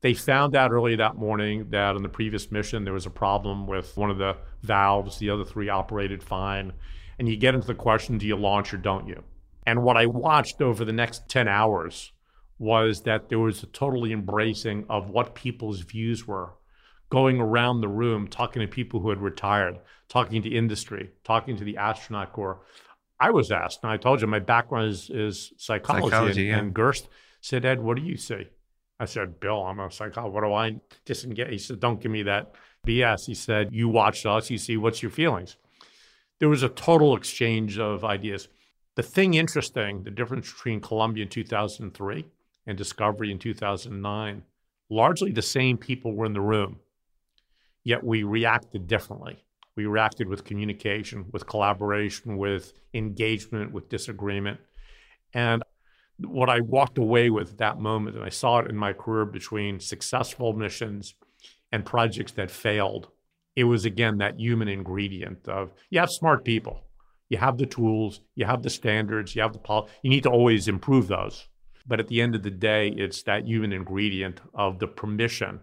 [0.00, 3.66] They found out early that morning that on the previous mission there was a problem
[3.66, 5.18] with one of the valves.
[5.18, 6.72] The other three operated fine.
[7.18, 9.22] And you get into the question do you launch or don't you?
[9.66, 12.12] And what I watched over the next 10 hours
[12.58, 16.52] was that there was a totally embracing of what people's views were,
[17.10, 21.64] going around the room, talking to people who had retired, talking to industry, talking to
[21.64, 22.60] the astronaut corps.
[23.18, 26.08] I was asked, and I told you my background is, is psychology.
[26.08, 26.58] Psychology, and, yeah.
[26.58, 27.08] and Gerst
[27.40, 28.48] said, Ed, what do you see?
[28.98, 30.34] I said, Bill, I'm a psychologist.
[30.34, 31.50] What do I disengage?
[31.50, 32.54] He said, Don't give me that
[32.86, 33.26] BS.
[33.26, 35.56] He said, You watch us, you see what's your feelings.
[36.38, 38.48] There was a total exchange of ideas.
[38.96, 42.26] The thing interesting, the difference between Columbia in 2003
[42.66, 44.42] and Discovery in 2009,
[44.88, 46.78] largely the same people were in the room,
[47.82, 49.42] yet we reacted differently.
[49.76, 54.60] We reacted with communication, with collaboration, with engagement, with disagreement.
[55.32, 55.64] And
[56.18, 59.24] what I walked away with at that moment, and I saw it in my career
[59.24, 61.14] between successful missions
[61.72, 63.08] and projects that failed,
[63.56, 66.83] it was again that human ingredient of you have smart people,
[67.28, 69.92] you have the tools, you have the standards, you have the policy.
[70.02, 71.48] You need to always improve those.
[71.86, 75.60] But at the end of the day, it's that human ingredient of the permission,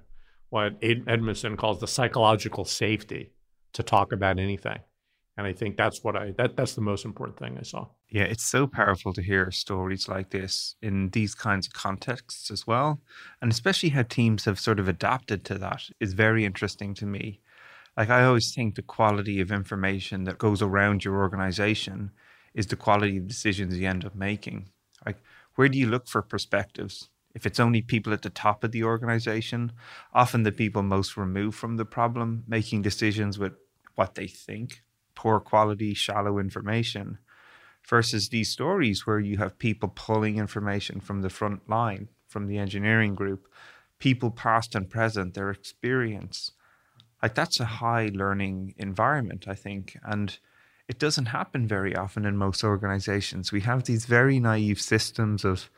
[0.49, 3.31] what Ed- Edmondson calls the psychological safety
[3.73, 4.79] to talk about anything.
[5.37, 7.87] And I think that's what I that that's the most important thing I saw.
[8.09, 12.67] Yeah, it's so powerful to hear stories like this in these kinds of contexts as
[12.67, 12.99] well.
[13.41, 17.39] And especially how teams have sort of adapted to that is very interesting to me.
[17.97, 22.11] Like, I always think the quality of information that goes around your organization
[22.53, 24.69] is the quality of decisions you end up making.
[25.05, 25.17] Like,
[25.55, 27.09] where do you look for perspectives?
[27.33, 29.71] If it's only people at the top of the organization,
[30.13, 33.53] often the people most removed from the problem making decisions with
[33.95, 34.83] what they think,
[35.15, 37.19] poor quality, shallow information
[37.87, 42.57] versus these stories where you have people pulling information from the front line, from the
[42.57, 43.47] engineering group,
[43.99, 46.51] people past and present, their experience.
[47.21, 49.97] Like that's a high learning environment, I think.
[50.03, 50.37] And
[50.87, 53.51] it doesn't happen very often in most organizations.
[53.51, 55.69] We have these very naive systems of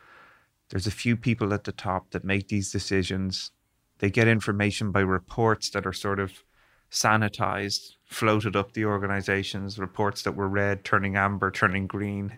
[0.69, 3.51] there's a few people at the top that make these decisions.
[3.99, 6.43] They get information by reports that are sort of
[6.89, 12.37] sanitized, floated up the organizations, reports that were red, turning amber, turning green,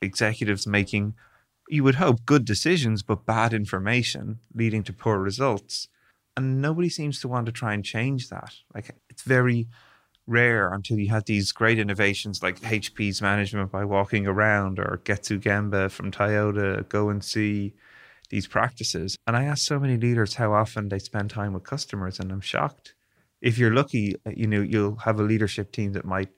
[0.00, 1.14] executives making,
[1.68, 5.88] you would hope, good decisions, but bad information leading to poor results.
[6.38, 8.54] And nobody seems to want to try and change that.
[8.74, 9.68] Like it's very
[10.26, 15.40] rare until you have these great innovations like HP's management by walking around or Getsu
[15.40, 17.74] Gemba from Toyota, go and see
[18.30, 19.16] these practices.
[19.26, 22.42] And I ask so many leaders how often they spend time with customers, and I'm
[22.42, 22.94] shocked
[23.40, 26.30] if you're lucky, uh, you know, you'll have a leadership team that might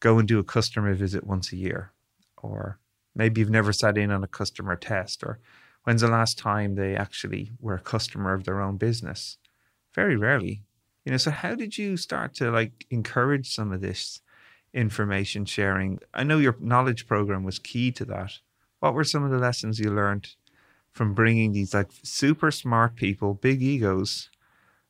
[0.00, 1.92] go and do a customer visit once a year,
[2.42, 2.78] or
[3.14, 5.38] maybe you've never sat in on a customer test, or
[5.86, 9.38] when's the last time they actually were a customer of their own business?
[9.94, 10.64] Very rarely.
[11.04, 14.20] You know, so how did you start to like encourage some of this
[14.74, 16.00] information sharing?
[16.12, 18.32] I know your knowledge program was key to that.
[18.80, 20.34] What were some of the lessons you learned
[20.90, 24.28] from bringing these like super smart people, big egos,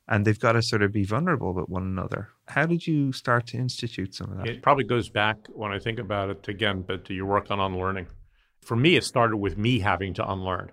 [0.08, 2.30] and they've got to sort of be vulnerable with one another.
[2.48, 4.46] How did you start to institute some of that?
[4.46, 7.60] It probably goes back when I think about it again, but to your work on
[7.60, 8.06] unlearning.
[8.62, 10.70] For me, it started with me having to unlearn.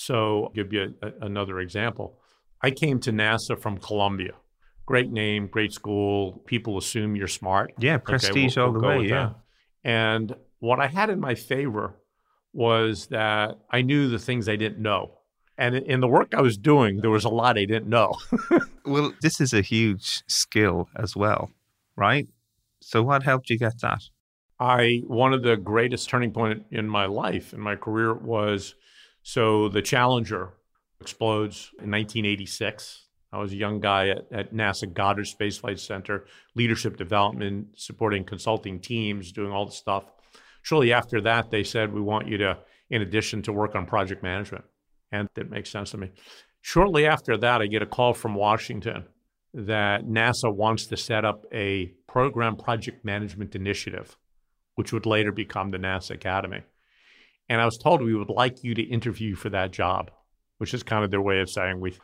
[0.00, 2.20] So, I'll give you a, another example.
[2.62, 4.34] I came to NASA from Columbia.
[4.86, 6.40] Great name, great school.
[6.46, 7.72] People assume you're smart.
[7.80, 9.00] Yeah, prestige we'll- all we'll the way.
[9.08, 9.30] Yeah.
[9.30, 9.34] that.
[9.90, 11.96] And what I had in my favor
[12.52, 15.14] was that I knew the things I didn't know.
[15.56, 18.14] And in- in the work I was doing, there was a lot I didn't know.
[18.86, 21.50] Well, this is a huge skill as well,
[21.94, 22.26] right?
[22.80, 24.02] So, what helped you get that?
[24.60, 28.74] I one of the greatest turning point in my life in my career was
[29.28, 30.54] so the Challenger
[31.02, 33.08] explodes in 1986.
[33.30, 38.24] I was a young guy at, at NASA Goddard Space Flight Center, leadership development, supporting
[38.24, 40.04] consulting teams, doing all the stuff.
[40.62, 42.56] Shortly after that, they said, We want you to,
[42.88, 44.64] in addition, to work on project management.
[45.12, 46.10] And that makes sense to me.
[46.62, 49.04] Shortly after that, I get a call from Washington
[49.52, 54.16] that NASA wants to set up a program project management initiative,
[54.76, 56.62] which would later become the NASA Academy.
[57.48, 60.10] And I was told we would like you to interview for that job,
[60.58, 61.96] which is kind of their way of saying we.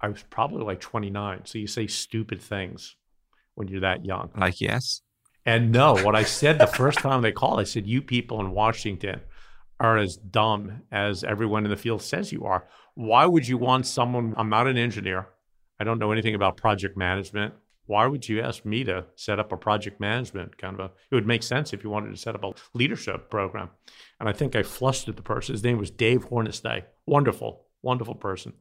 [0.00, 2.96] I was probably like 29, so you say stupid things
[3.54, 4.30] when you're that young.
[4.36, 5.00] Like, yes.
[5.46, 8.50] And no, what I said the first time they called, I said, You people in
[8.50, 9.20] Washington
[9.80, 12.66] are as dumb as everyone in the field says you are.
[12.94, 14.34] Why would you want someone?
[14.36, 15.28] I'm not an engineer.
[15.78, 17.54] I don't know anything about project management.
[17.86, 20.92] Why would you ask me to set up a project management kind of a?
[21.10, 23.70] It would make sense if you wanted to set up a leadership program.
[24.20, 25.54] And I think I flustered the person.
[25.54, 26.84] His name was Dave Hornestay.
[27.06, 28.54] Wonderful, wonderful person.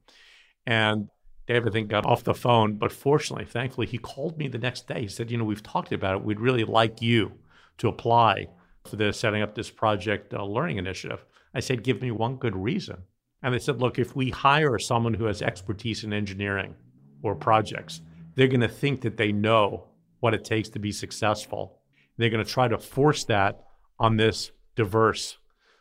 [0.65, 1.09] And
[1.47, 2.75] Dave, I think, got off the phone.
[2.75, 5.01] But fortunately, thankfully, he called me the next day.
[5.01, 6.23] He said, You know, we've talked about it.
[6.23, 7.33] We'd really like you
[7.77, 8.47] to apply
[8.87, 11.25] for the setting up this project uh, learning initiative.
[11.53, 12.97] I said, give me one good reason.
[13.41, 16.75] And they said, look, if we hire someone who has expertise in engineering
[17.21, 18.01] or projects,
[18.35, 19.85] they're going to think that they know
[20.19, 21.79] what it takes to be successful.
[22.17, 23.63] They're going to try to force that
[23.99, 25.37] on this diverse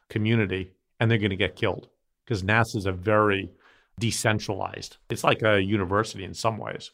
[0.08, 1.88] community, and they're going to get killed
[2.24, 3.50] because NASA is a very
[3.98, 4.98] decentralized.
[5.10, 6.90] It's like a university in some ways.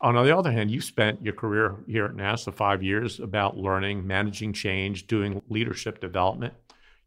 [0.00, 4.06] On the other hand, you spent your career here at NASA five years about learning,
[4.06, 6.54] managing change, doing leadership development.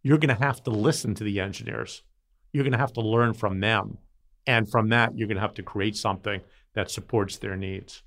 [0.03, 2.03] You're going to have to listen to the engineers.
[2.51, 3.97] You're going to have to learn from them.
[4.45, 6.41] And from that, you're going to have to create something
[6.73, 8.03] that supports their needs.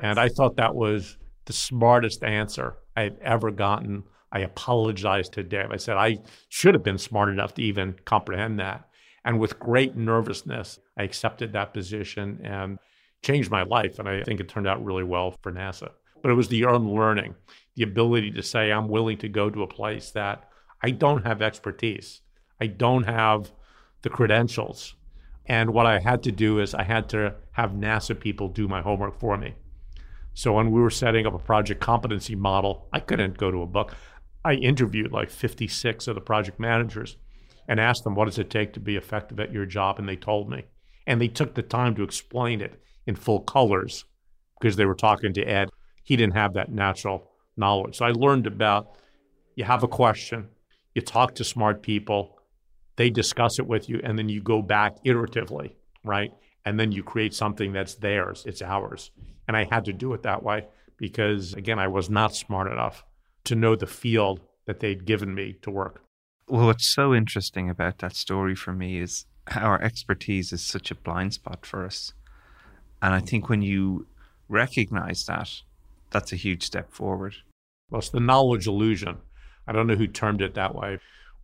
[0.00, 4.04] And I thought that was the smartest answer I had ever gotten.
[4.30, 5.70] I apologized to Dave.
[5.70, 8.88] I said, I should have been smart enough to even comprehend that.
[9.24, 12.78] And with great nervousness, I accepted that position and
[13.22, 13.98] changed my life.
[13.98, 15.90] And I think it turned out really well for NASA.
[16.22, 17.34] But it was the unlearning,
[17.76, 20.48] the ability to say, I'm willing to go to a place that
[20.82, 22.20] I don't have expertise,
[22.60, 23.50] I don't have
[24.02, 24.94] the credentials.
[25.48, 28.82] And what I had to do is I had to have NASA people do my
[28.82, 29.54] homework for me.
[30.34, 33.66] So when we were setting up a project competency model, I couldn't go to a
[33.66, 33.94] book.
[34.44, 37.16] I interviewed like 56 of the project managers
[37.66, 39.98] and asked them, what does it take to be effective at your job?
[39.98, 40.64] And they told me.
[41.06, 44.04] And they took the time to explain it in full colors
[44.60, 45.70] because they were talking to Ed.
[46.04, 47.96] He didn't have that natural knowledge.
[47.96, 48.96] So I learned about
[49.56, 50.48] you have a question,
[50.94, 52.37] you talk to smart people,
[52.98, 55.70] they discuss it with you, and then you go back iteratively,
[56.04, 56.32] right?
[56.64, 59.12] And then you create something that's theirs, it's ours.
[59.46, 60.66] And I had to do it that way
[60.98, 63.04] because, again, I was not smart enough
[63.44, 66.02] to know the field that they'd given me to work.
[66.48, 70.96] Well, what's so interesting about that story for me is our expertise is such a
[70.96, 72.12] blind spot for us.
[73.00, 74.08] And I think when you
[74.48, 75.50] recognize that,
[76.10, 77.36] that's a huge step forward.
[77.90, 79.18] Well, it's the knowledge illusion.
[79.68, 80.98] I don't know who termed it that way.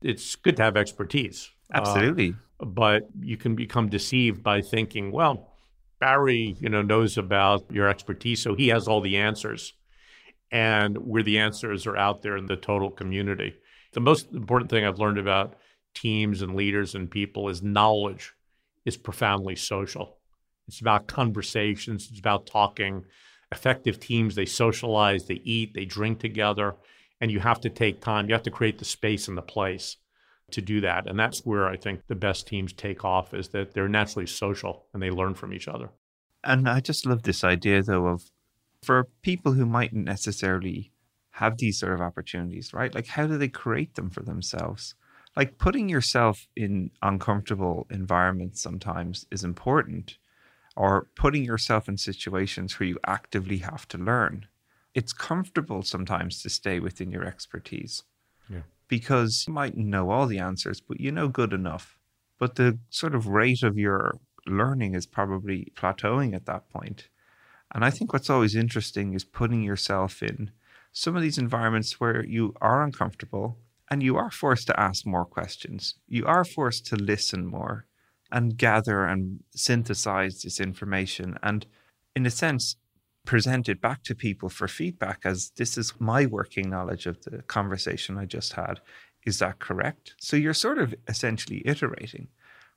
[0.04, 1.50] It's good to have expertise.
[1.72, 2.36] Uh, Absolutely.
[2.60, 5.50] Uh, but you can become deceived by thinking, well,
[5.98, 9.72] Barry, you know, knows about your expertise, so he has all the answers.
[10.52, 13.54] And where the answers are out there in the total community.
[13.92, 15.56] The most important thing I've learned about
[15.94, 18.34] teams and leaders and people is knowledge
[18.84, 20.18] is profoundly social.
[20.68, 23.04] It's about conversations, it's about talking.
[23.50, 26.76] Effective teams, they socialize, they eat, they drink together,
[27.24, 28.28] and you have to take time.
[28.28, 29.96] You have to create the space and the place
[30.50, 31.08] to do that.
[31.08, 34.84] And that's where I think the best teams take off is that they're naturally social
[34.92, 35.88] and they learn from each other.
[36.44, 38.30] And I just love this idea though of
[38.82, 40.92] for people who mightn't necessarily
[41.30, 42.94] have these sort of opportunities, right?
[42.94, 44.94] Like how do they create them for themselves?
[45.34, 50.18] Like putting yourself in uncomfortable environments sometimes is important
[50.76, 54.44] or putting yourself in situations where you actively have to learn.
[54.94, 58.04] It's comfortable sometimes to stay within your expertise
[58.48, 58.62] yeah.
[58.88, 61.98] because you might know all the answers, but you know good enough.
[62.38, 67.08] But the sort of rate of your learning is probably plateauing at that point.
[67.74, 70.50] And I think what's always interesting is putting yourself in
[70.92, 73.58] some of these environments where you are uncomfortable
[73.90, 75.94] and you are forced to ask more questions.
[76.06, 77.86] You are forced to listen more
[78.30, 81.66] and gather and synthesize this information and,
[82.14, 82.76] in a sense,
[83.24, 87.42] present it back to people for feedback as this is my working knowledge of the
[87.42, 88.80] conversation I just had.
[89.24, 90.14] Is that correct?
[90.18, 92.28] So you're sort of essentially iterating,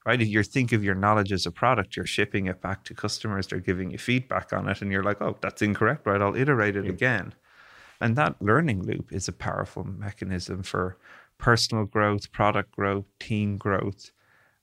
[0.06, 0.22] right?
[0.22, 3.48] If you think of your knowledge as a product, you're shipping it back to customers,
[3.48, 6.22] they're giving you feedback on it, and you're like, oh, that's incorrect, right?
[6.22, 6.92] I'll iterate it yeah.
[6.92, 7.34] again.
[8.00, 10.98] And that learning loop is a powerful mechanism for
[11.38, 14.12] personal growth, product growth, team growth,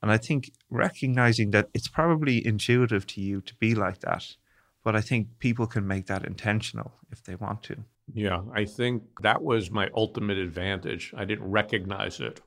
[0.05, 4.37] and I think recognizing that it's probably intuitive to you to be like that,
[4.85, 7.77] but I think people can make that intentional if they want to.
[8.13, 11.13] Yeah, I think that was my ultimate advantage.
[11.17, 12.43] I didn't recognize it.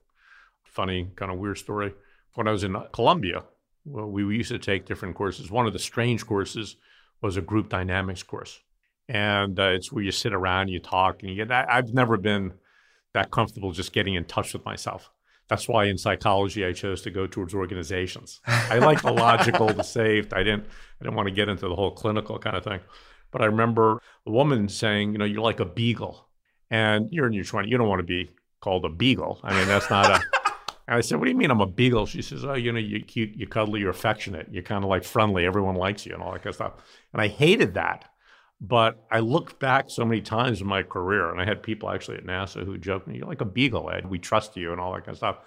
[0.64, 1.92] Funny, kind of weird story.
[2.34, 3.42] When I was in Columbia,
[3.84, 5.50] well, we used to take different courses.
[5.50, 6.76] One of the strange courses
[7.20, 8.60] was a group dynamics course.
[9.08, 11.50] And uh, it's where you sit around, you talk, and you get.
[11.50, 12.52] I, I've never been
[13.14, 15.10] that comfortable just getting in touch with myself.
[15.48, 18.40] That's why in psychology I chose to go towards organizations.
[18.46, 20.32] I like the logical, the safe.
[20.32, 20.64] I didn't
[21.00, 22.80] I didn't want to get into the whole clinical kind of thing.
[23.30, 26.26] But I remember a woman saying, you know, you're like a beagle.
[26.70, 27.68] And you're in your 20s.
[27.68, 28.30] You don't want to be
[28.60, 29.40] called a beagle.
[29.42, 30.22] I mean, that's not a
[30.88, 32.78] And I said, "What do you mean I'm a beagle?" She says, "Oh, you know,
[32.78, 35.44] you're cute, you're cuddly, you're affectionate, you're kind of like friendly.
[35.44, 36.72] Everyone likes you, and all that kind of stuff."
[37.12, 38.06] And I hated that.
[38.60, 42.16] But I looked back so many times in my career, and I had people actually
[42.16, 44.08] at NASA who joked me, You're like a beagle, Ed.
[44.08, 45.38] We trust you, and all that kind of stuff.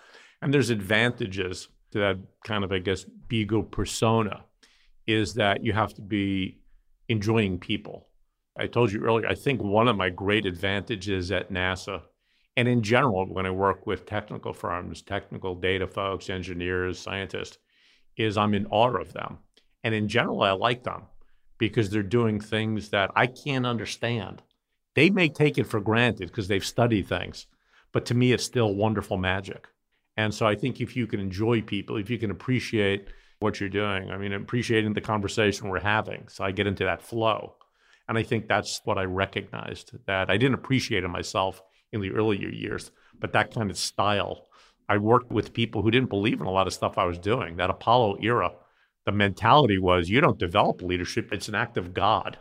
[0.42, 4.46] And there's advantages to that kind of, I guess, beagle persona,
[5.08, 6.60] is that you have to be
[7.10, 8.08] enjoying people.
[8.58, 12.02] I told you earlier, I think one of my great advantages at NASA
[12.58, 17.58] and in general, when I work with technical firms, technical data folks, engineers, scientists,
[18.18, 19.40] is I'm in awe of them.
[19.84, 21.04] And in general, I like them
[21.62, 24.42] because they're doing things that I can't understand.
[24.96, 27.46] They may take it for granted because they've studied things,
[27.92, 29.68] but to me, it's still wonderful magic.
[30.18, 33.10] And so I think if you can enjoy people, if you can appreciate
[33.42, 37.04] what you're doing, I mean, appreciating the conversation we're having, so I get into that
[37.04, 37.54] flow.
[38.10, 42.10] And I think that's what I recognized that I didn't appreciate in myself in the
[42.10, 42.90] earlier years,
[43.20, 44.48] but that kind of style.
[44.90, 47.58] I worked with people who didn't believe in a lot of stuff I was doing.
[47.58, 48.52] That Apollo era,
[49.06, 52.38] the mentality was you don't develop leadership, it's an act of God.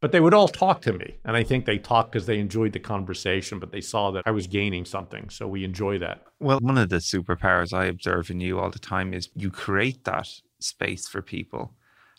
[0.00, 1.16] But they would all talk to me.
[1.24, 4.30] And I think they talked because they enjoyed the conversation, but they saw that I
[4.30, 5.30] was gaining something.
[5.30, 6.22] So we enjoy that.
[6.38, 10.04] Well, one of the superpowers I observe in you all the time is you create
[10.04, 10.28] that
[10.60, 11.72] space for people.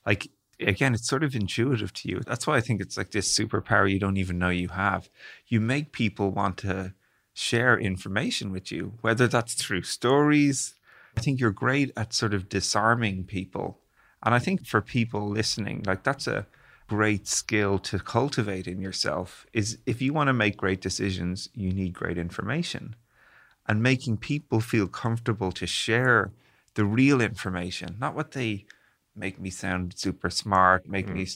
[0.08, 0.28] Like,
[0.60, 2.22] again, it's sort of intuitive to you.
[2.26, 5.10] That's why I think it's like this superpower you don't even know you have.
[5.46, 6.94] You make people want to
[7.34, 10.74] share information with you, whether that's through stories.
[11.18, 13.80] I think you're great at sort of disarming people.
[14.22, 16.46] And I think for people listening, like that's a
[16.88, 21.74] great skill to cultivate in yourself is if you want to make great decisions, you
[21.74, 22.96] need great information.
[23.68, 26.32] And making people feel comfortable to share
[26.76, 28.68] the real information, not what they
[29.16, 31.16] make me sound super smart, make mm.
[31.16, 31.28] me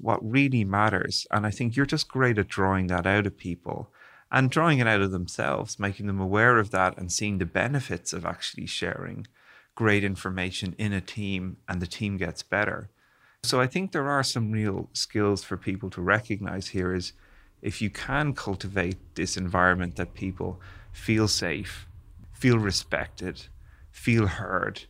[0.00, 1.28] what really matters.
[1.30, 3.91] And I think you're just great at drawing that out of people
[4.32, 8.14] and drawing it out of themselves, making them aware of that and seeing the benefits
[8.14, 9.26] of actually sharing
[9.74, 12.88] great information in a team and the team gets better.
[13.44, 17.12] So I think there are some real skills for people to recognize here is
[17.60, 20.60] if you can cultivate this environment that people
[20.92, 21.86] feel safe,
[22.32, 23.46] feel respected,
[23.90, 24.84] feel heard,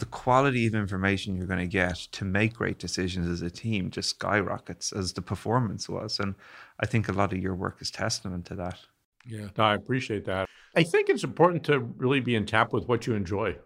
[0.00, 3.90] the quality of information you're going to get to make great decisions as a team
[3.90, 6.18] just skyrockets as the performance was.
[6.18, 6.34] And
[6.80, 8.78] I think a lot of your work is testament to that.
[9.26, 10.48] Yeah, no, I appreciate that.
[10.74, 13.56] I think it's important to really be in tap with what you enjoy.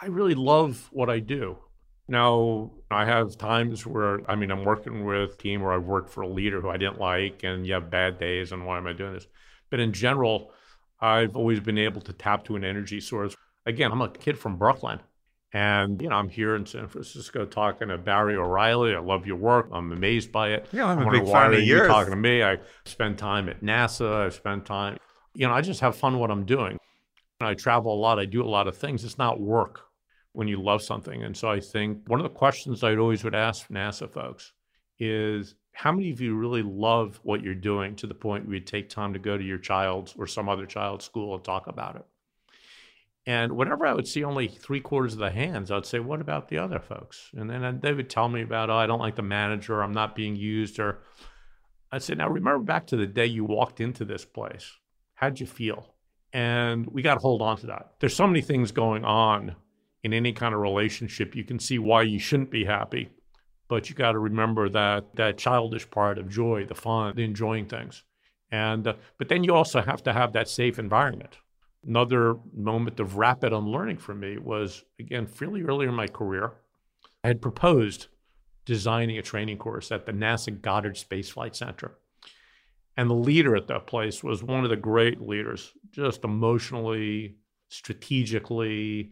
[0.00, 1.58] I really love what I do.
[2.08, 6.10] Now, I have times where, I mean, I'm working with a team where I've worked
[6.10, 8.86] for a leader who I didn't like, and you have bad days, and why am
[8.86, 9.26] I doing this?
[9.70, 10.52] But in general,
[11.00, 13.36] I've always been able to tap to an energy source.
[13.66, 15.00] Again, I'm a kid from Brooklyn.
[15.54, 18.94] And, you know, I'm here in San Francisco talking to Barry O'Reilly.
[18.94, 19.68] I love your work.
[19.70, 20.66] I'm amazed by it.
[20.72, 21.88] Yeah, I'm a big fan of yours.
[21.88, 22.42] Talking to me.
[22.42, 24.26] I spend time at NASA.
[24.26, 24.96] I spend time,
[25.34, 26.78] you know, I just have fun what I'm doing.
[27.40, 28.18] I travel a lot.
[28.18, 29.04] I do a lot of things.
[29.04, 29.80] It's not work
[30.32, 31.22] when you love something.
[31.22, 34.52] And so I think one of the questions I'd always would ask NASA folks
[34.98, 38.60] is how many of you really love what you're doing to the point where you
[38.60, 41.96] take time to go to your child's or some other child's school and talk about
[41.96, 42.06] it?
[43.24, 46.48] And whenever I would see only three quarters of the hands, I'd say, What about
[46.48, 47.30] the other folks?
[47.36, 50.16] And then they would tell me about, Oh, I don't like the manager, I'm not
[50.16, 50.78] being used.
[50.78, 50.98] Or
[51.90, 54.72] I'd say, Now remember back to the day you walked into this place.
[55.14, 55.94] How'd you feel?
[56.32, 57.92] And we got to hold on to that.
[58.00, 59.54] There's so many things going on
[60.02, 63.10] in any kind of relationship, you can see why you shouldn't be happy.
[63.68, 67.66] But you got to remember that that childish part of joy, the fun, the enjoying
[67.66, 68.02] things.
[68.50, 71.38] And uh, but then you also have to have that safe environment.
[71.86, 76.52] Another moment of rapid unlearning for me was again fairly early in my career.
[77.24, 78.06] I had proposed
[78.64, 81.98] designing a training course at the NASA Goddard Space Flight Center.
[82.96, 87.36] And the leader at that place was one of the great leaders, just emotionally,
[87.68, 89.10] strategically,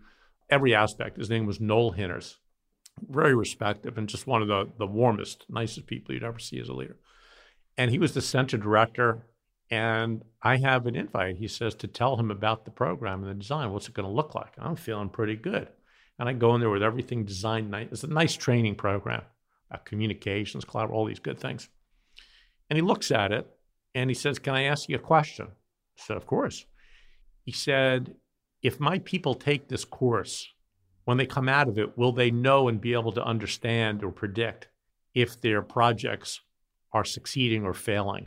[0.50, 1.16] every aspect.
[1.16, 2.38] His name was Noel Hinners,
[3.08, 6.68] very respected and just one of the, the warmest, nicest people you'd ever see as
[6.68, 6.96] a leader.
[7.78, 9.26] And he was the center director.
[9.70, 13.40] And I have an invite, he says, to tell him about the program and the
[13.40, 13.70] design.
[13.70, 14.56] What's it going to look like?
[14.56, 15.68] And I'm feeling pretty good.
[16.18, 17.72] And I go in there with everything designed.
[17.74, 19.22] It's a nice training program,
[19.70, 21.68] about communications, collaboration, all these good things.
[22.68, 23.46] And he looks at it
[23.94, 25.46] and he says, Can I ask you a question?
[25.48, 26.66] I said, Of course.
[27.44, 28.14] He said,
[28.62, 30.46] if my people take this course,
[31.04, 34.10] when they come out of it, will they know and be able to understand or
[34.10, 34.68] predict
[35.14, 36.40] if their projects
[36.92, 38.26] are succeeding or failing?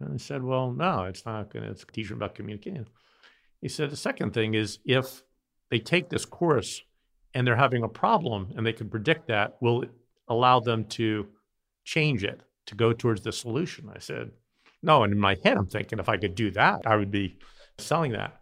[0.00, 2.86] And I said, well, no, it's not going to teach them about communicating.
[3.60, 5.22] He said, the second thing is if
[5.70, 6.82] they take this course
[7.34, 9.90] and they're having a problem and they can predict that, will it
[10.28, 11.28] allow them to
[11.84, 13.90] change it to go towards the solution?
[13.94, 14.30] I said,
[14.82, 15.02] no.
[15.02, 17.36] And in my head, I'm thinking if I could do that, I would be
[17.78, 18.40] selling that.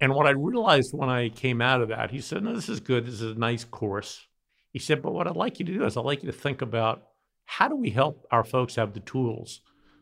[0.00, 2.80] And what I realized when I came out of that, he said, No, this is
[2.80, 3.06] good.
[3.06, 4.26] This is a nice course.
[4.72, 6.62] He said, But what I'd like you to do is I'd like you to think
[6.62, 7.02] about
[7.44, 9.60] how do we help our folks have the tools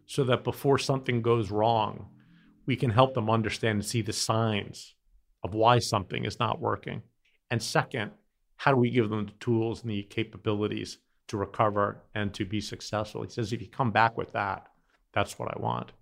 [0.09, 2.09] so that before something goes wrong,
[2.67, 4.97] we can help them understand and see the signs
[5.45, 7.03] of why something is not working.
[7.51, 8.11] And second,
[8.57, 10.99] how do we give them the tools and the capabilities
[11.29, 13.23] to recover and to be successful.
[13.23, 14.67] He says, if you come back with that,
[15.13, 15.93] that's what I want.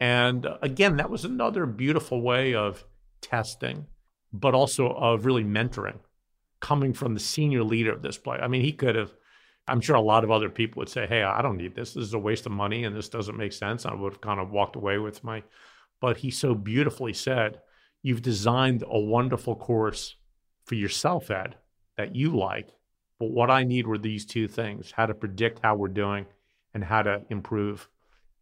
[0.00, 2.84] And uh, again, that was another beautiful way of
[3.20, 3.86] testing,
[4.32, 5.98] but also of really mentoring
[6.60, 8.40] coming from the senior leader of this place.
[8.42, 9.12] I mean, he could have,
[9.68, 11.94] I'm sure a lot of other people would say, hey, I don't need this.
[11.94, 13.84] This is a waste of money and this doesn't make sense.
[13.84, 15.42] I would have kind of walked away with my,
[16.00, 17.60] but he so beautifully said,
[18.02, 20.14] you've designed a wonderful course
[20.64, 21.56] for yourself, Ed,
[21.96, 22.68] that you like.
[23.18, 26.26] But what I need were these two things how to predict how we're doing
[26.74, 27.88] and how to improve.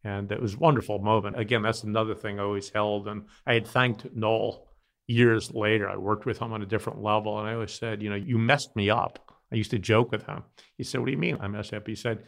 [0.03, 1.39] And it was a wonderful moment.
[1.39, 3.09] Again, that's another thing I always held.
[3.09, 4.67] And I had thanked Noel
[5.07, 5.89] years later.
[5.89, 7.39] I worked with him on a different level.
[7.39, 9.24] And I always said, you know, you messed me up.
[9.53, 10.43] I used to joke with him.
[10.77, 11.87] He said, What do you mean I messed up?
[11.87, 12.25] He said,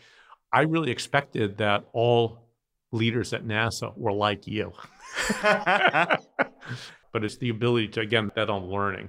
[0.53, 2.47] I really expected that all
[2.93, 4.73] leaders at NASA were like you.
[5.43, 9.09] but it's the ability to, again, that on learning.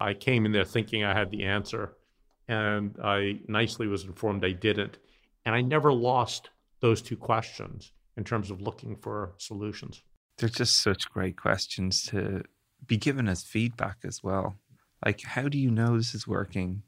[0.00, 1.94] I came in there thinking I had the answer,
[2.46, 4.98] and I nicely was informed I didn't.
[5.44, 6.50] And I never lost
[6.80, 10.02] those two questions in terms of looking for solutions.
[10.38, 12.42] They're just such great questions to
[12.86, 14.56] be given as feedback as well.
[15.04, 16.82] Like, how do you know this is working?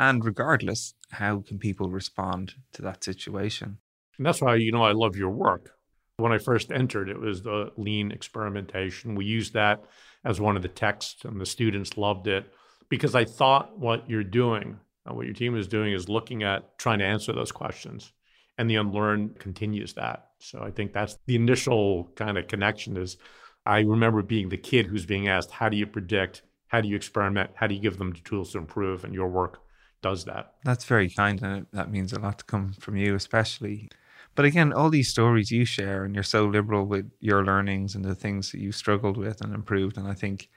[0.00, 3.76] And regardless, how can people respond to that situation?
[4.16, 5.74] And that's why, you know, I love your work.
[6.16, 9.14] When I first entered, it was the lean experimentation.
[9.14, 9.84] We used that
[10.24, 12.50] as one of the texts, and the students loved it
[12.88, 16.78] because I thought what you're doing, uh, what your team is doing, is looking at
[16.78, 18.10] trying to answer those questions
[18.56, 20.28] and the unlearn continues that.
[20.38, 23.18] So I think that's the initial kind of connection is
[23.66, 26.40] I remember being the kid who's being asked, how do you predict?
[26.68, 27.50] How do you experiment?
[27.54, 29.04] How do you give them the tools to improve?
[29.04, 29.60] And your work
[30.02, 30.54] does that.
[30.64, 31.42] That's very kind.
[31.42, 33.90] And that means a lot to come from you, especially.
[34.34, 38.04] But again, all these stories you share, and you're so liberal with your learnings and
[38.04, 39.96] the things that you struggled with and improved.
[39.96, 40.48] And I think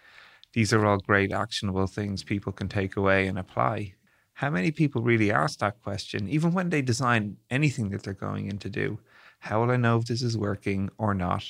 [0.53, 3.95] these are all great, actionable things people can take away and apply
[4.33, 8.47] how many people really ask that question, even when they design anything that they're going
[8.47, 8.99] in to do?
[9.39, 11.45] How will I know if this is working or not?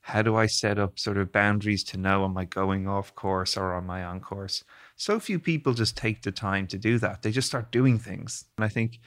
[0.00, 3.56] How do I set up sort of boundaries to know am I going off course
[3.56, 4.64] or am I on course?
[4.96, 7.22] So few people just take the time to do that.
[7.22, 8.44] They just start doing things.
[8.56, 9.00] And I think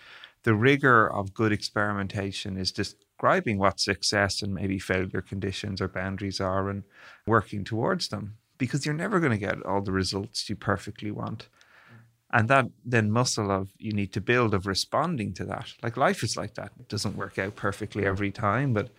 [0.43, 6.39] the rigor of good experimentation is describing what success and maybe failure conditions or boundaries
[6.39, 6.83] are and
[7.25, 11.47] working towards them because you're never going to get all the results you perfectly want
[12.31, 16.23] and that then muscle of you need to build of responding to that like life
[16.23, 18.89] is like that it doesn't work out perfectly every time but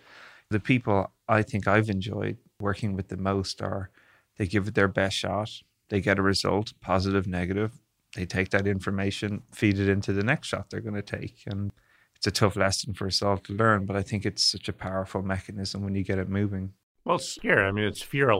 [0.49, 3.89] the people i think i've enjoyed working with the most are
[4.37, 7.71] they give it their best shot they get a result positive negative
[8.15, 11.71] they take that information feed it into the next shot they're going to take and
[12.15, 14.73] it's a tough lesson for us all to learn but i think it's such a
[14.73, 16.73] powerful mechanism when you get it moving
[17.05, 17.65] well, it's scary.
[17.65, 18.31] I mean, it's fear.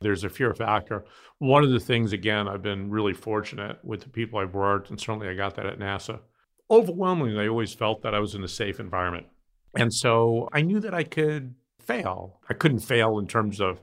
[0.00, 1.04] There's a fear factor.
[1.40, 4.98] One of the things, again, I've been really fortunate with the people I've worked, and
[4.98, 6.20] certainly I got that at NASA.
[6.70, 9.26] Overwhelmingly, I always felt that I was in a safe environment.
[9.76, 12.40] And so I knew that I could fail.
[12.48, 13.82] I couldn't fail in terms of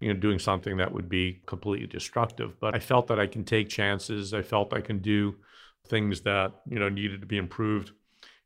[0.00, 3.44] you know doing something that would be completely destructive but i felt that i can
[3.44, 5.34] take chances i felt i can do
[5.88, 7.92] things that you know needed to be improved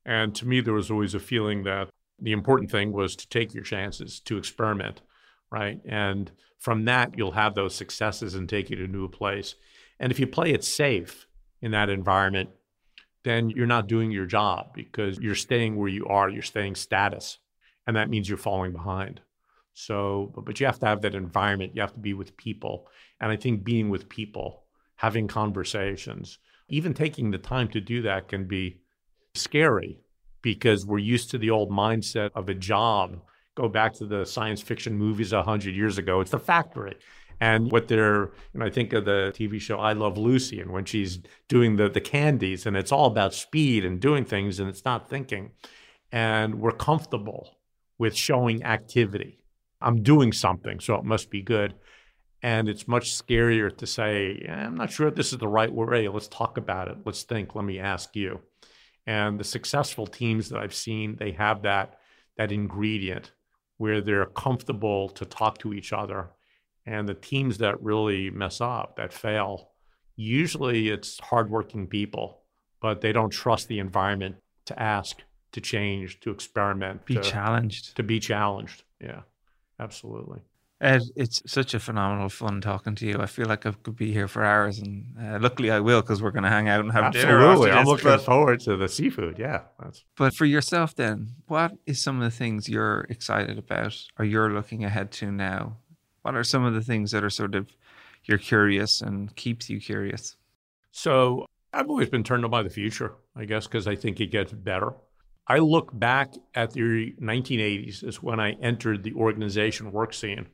[0.04, 1.88] and to me there was always a feeling that
[2.18, 5.00] the important thing was to take your chances to experiment
[5.52, 5.80] right?
[5.84, 9.54] And from that, you'll have those successes and take you to a new place.
[10.00, 11.28] And if you play it safe
[11.60, 12.50] in that environment,
[13.22, 17.38] then you're not doing your job because you're staying where you are, you're staying status.
[17.86, 19.20] And that means you're falling behind.
[19.74, 22.88] So, but, you have to have that environment, you have to be with people.
[23.20, 24.64] And I think being with people,
[24.96, 28.80] having conversations, even taking the time to do that can be
[29.34, 30.00] scary
[30.42, 33.20] because we're used to the old mindset of a job
[33.54, 36.20] go back to the science fiction movies 100 years ago.
[36.20, 36.96] It's the factory.
[37.40, 40.84] And what they're, and I think of the TV show I Love Lucy, and when
[40.84, 41.18] she's
[41.48, 45.10] doing the, the candies, and it's all about speed and doing things, and it's not
[45.10, 45.50] thinking.
[46.12, 47.58] And we're comfortable
[47.98, 49.41] with showing activity.
[49.82, 51.74] I'm doing something, so it must be good.
[52.42, 56.08] And it's much scarier to say, I'm not sure if this is the right way.
[56.08, 56.98] Let's talk about it.
[57.04, 57.54] Let's think.
[57.54, 58.40] Let me ask you.
[59.06, 61.98] And the successful teams that I've seen, they have that
[62.36, 63.32] that ingredient
[63.78, 66.30] where they're comfortable to talk to each other.
[66.86, 69.70] And the teams that really mess up, that fail,
[70.16, 72.42] usually it's hardworking people,
[72.80, 75.18] but they don't trust the environment to ask,
[75.52, 77.96] to change, to experiment, be to, challenged.
[77.96, 78.84] To be challenged.
[79.00, 79.22] Yeah,
[79.82, 80.40] absolutely.
[80.82, 83.18] Ed, it's such a phenomenal fun talking to you.
[83.20, 86.20] I feel like I could be here for hours, and uh, luckily I will because
[86.20, 87.32] we're going to hang out and have Absolutely.
[87.32, 87.46] dinner.
[87.46, 89.38] Absolutely, I'm looking but, forward to the seafood.
[89.38, 89.60] Yeah.
[89.80, 90.02] That's...
[90.16, 94.52] But for yourself, then, what is some of the things you're excited about, or you're
[94.52, 95.76] looking ahead to now?
[96.22, 97.70] What are some of the things that are sort of
[98.24, 100.34] you're curious and keeps you curious?
[100.90, 104.32] So I've always been turned on by the future, I guess, because I think it
[104.32, 104.94] gets better.
[105.46, 110.46] I look back at the 1980s as when I entered the organization work scene.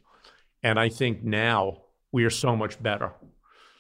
[0.63, 3.13] And I think now we are so much better.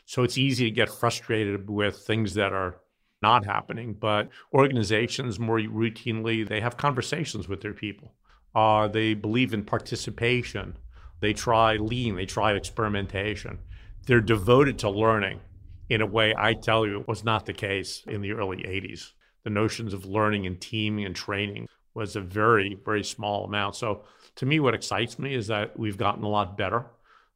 [0.04, 2.76] So it's easy to get frustrated with things that are
[3.22, 3.94] not happening.
[3.94, 8.14] But organizations more routinely, they have conversations with their people.
[8.54, 10.76] Uh, they believe in participation.
[11.20, 13.58] They try lean, they try experimentation.
[14.06, 15.40] They're devoted to learning
[15.88, 19.12] in a way I tell you was not the case in the early 80s.
[19.44, 23.76] The notions of learning and teaming and training was a very, very small amount.
[23.76, 24.04] So
[24.36, 26.86] to me, what excites me is that we've gotten a lot better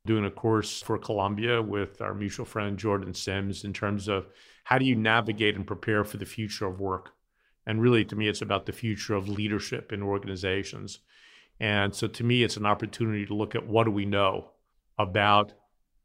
[0.04, 4.26] doing a course for Columbia with our mutual friend Jordan Sims in terms of
[4.64, 7.12] how do you navigate and prepare for the future of work.
[7.66, 10.98] And really, to me, it's about the future of leadership in organizations.
[11.60, 14.50] And so to me, it's an opportunity to look at what do we know
[14.98, 15.52] about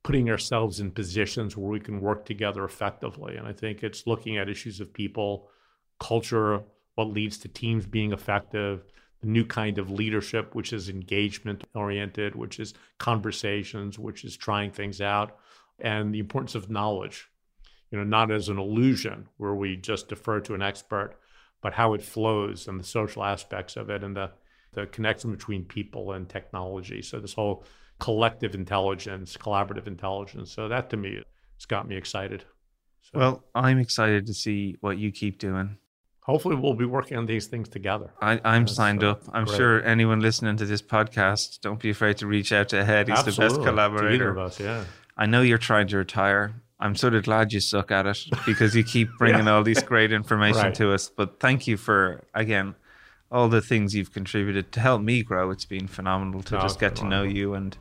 [0.03, 3.35] putting ourselves in positions where we can work together effectively.
[3.35, 5.49] And I think it's looking at issues of people,
[5.99, 6.61] culture,
[6.95, 8.83] what leads to teams being effective,
[9.21, 14.71] the new kind of leadership, which is engagement oriented, which is conversations, which is trying
[14.71, 15.37] things out,
[15.79, 17.29] and the importance of knowledge.
[17.91, 21.17] You know, not as an illusion where we just defer to an expert,
[21.61, 24.31] but how it flows and the social aspects of it and the,
[24.73, 27.01] the connection between people and technology.
[27.01, 27.63] So this whole
[27.99, 30.51] collective intelligence, collaborative intelligence.
[30.51, 32.43] So that to me has got me excited.
[33.01, 35.77] So Well, I'm excited to see what you keep doing.
[36.28, 38.11] Hopefully we'll be working on these things together.
[38.21, 39.23] I, I'm That's, signed uh, up.
[39.34, 39.57] I'm great.
[39.57, 43.07] sure anyone listening to this podcast, don't be afraid to reach out to Ed.
[43.07, 43.55] He's the best Absolutely.
[43.57, 44.30] To Either collaborator.
[44.32, 44.84] of us, yeah.
[45.17, 46.53] I know you're trying to retire.
[46.80, 50.11] I'm sort of glad you suck at it because you keep bringing all these great
[50.11, 50.75] information Right.
[50.75, 51.09] to us.
[51.09, 52.75] But thank you for, again,
[53.32, 55.49] all the things you've contributed to help me grow.
[55.49, 57.55] It's been phenomenal to No, just get to know you.
[57.55, 57.75] And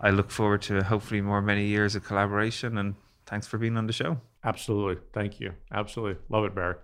[0.00, 2.76] I look forward to hopefully more many years of collaboration.
[2.76, 4.20] And thanks for being on the show.
[4.44, 5.02] Absolutely.
[5.14, 5.54] Thank you.
[5.72, 6.20] Absolutely.
[6.28, 6.74] Love it, Barry.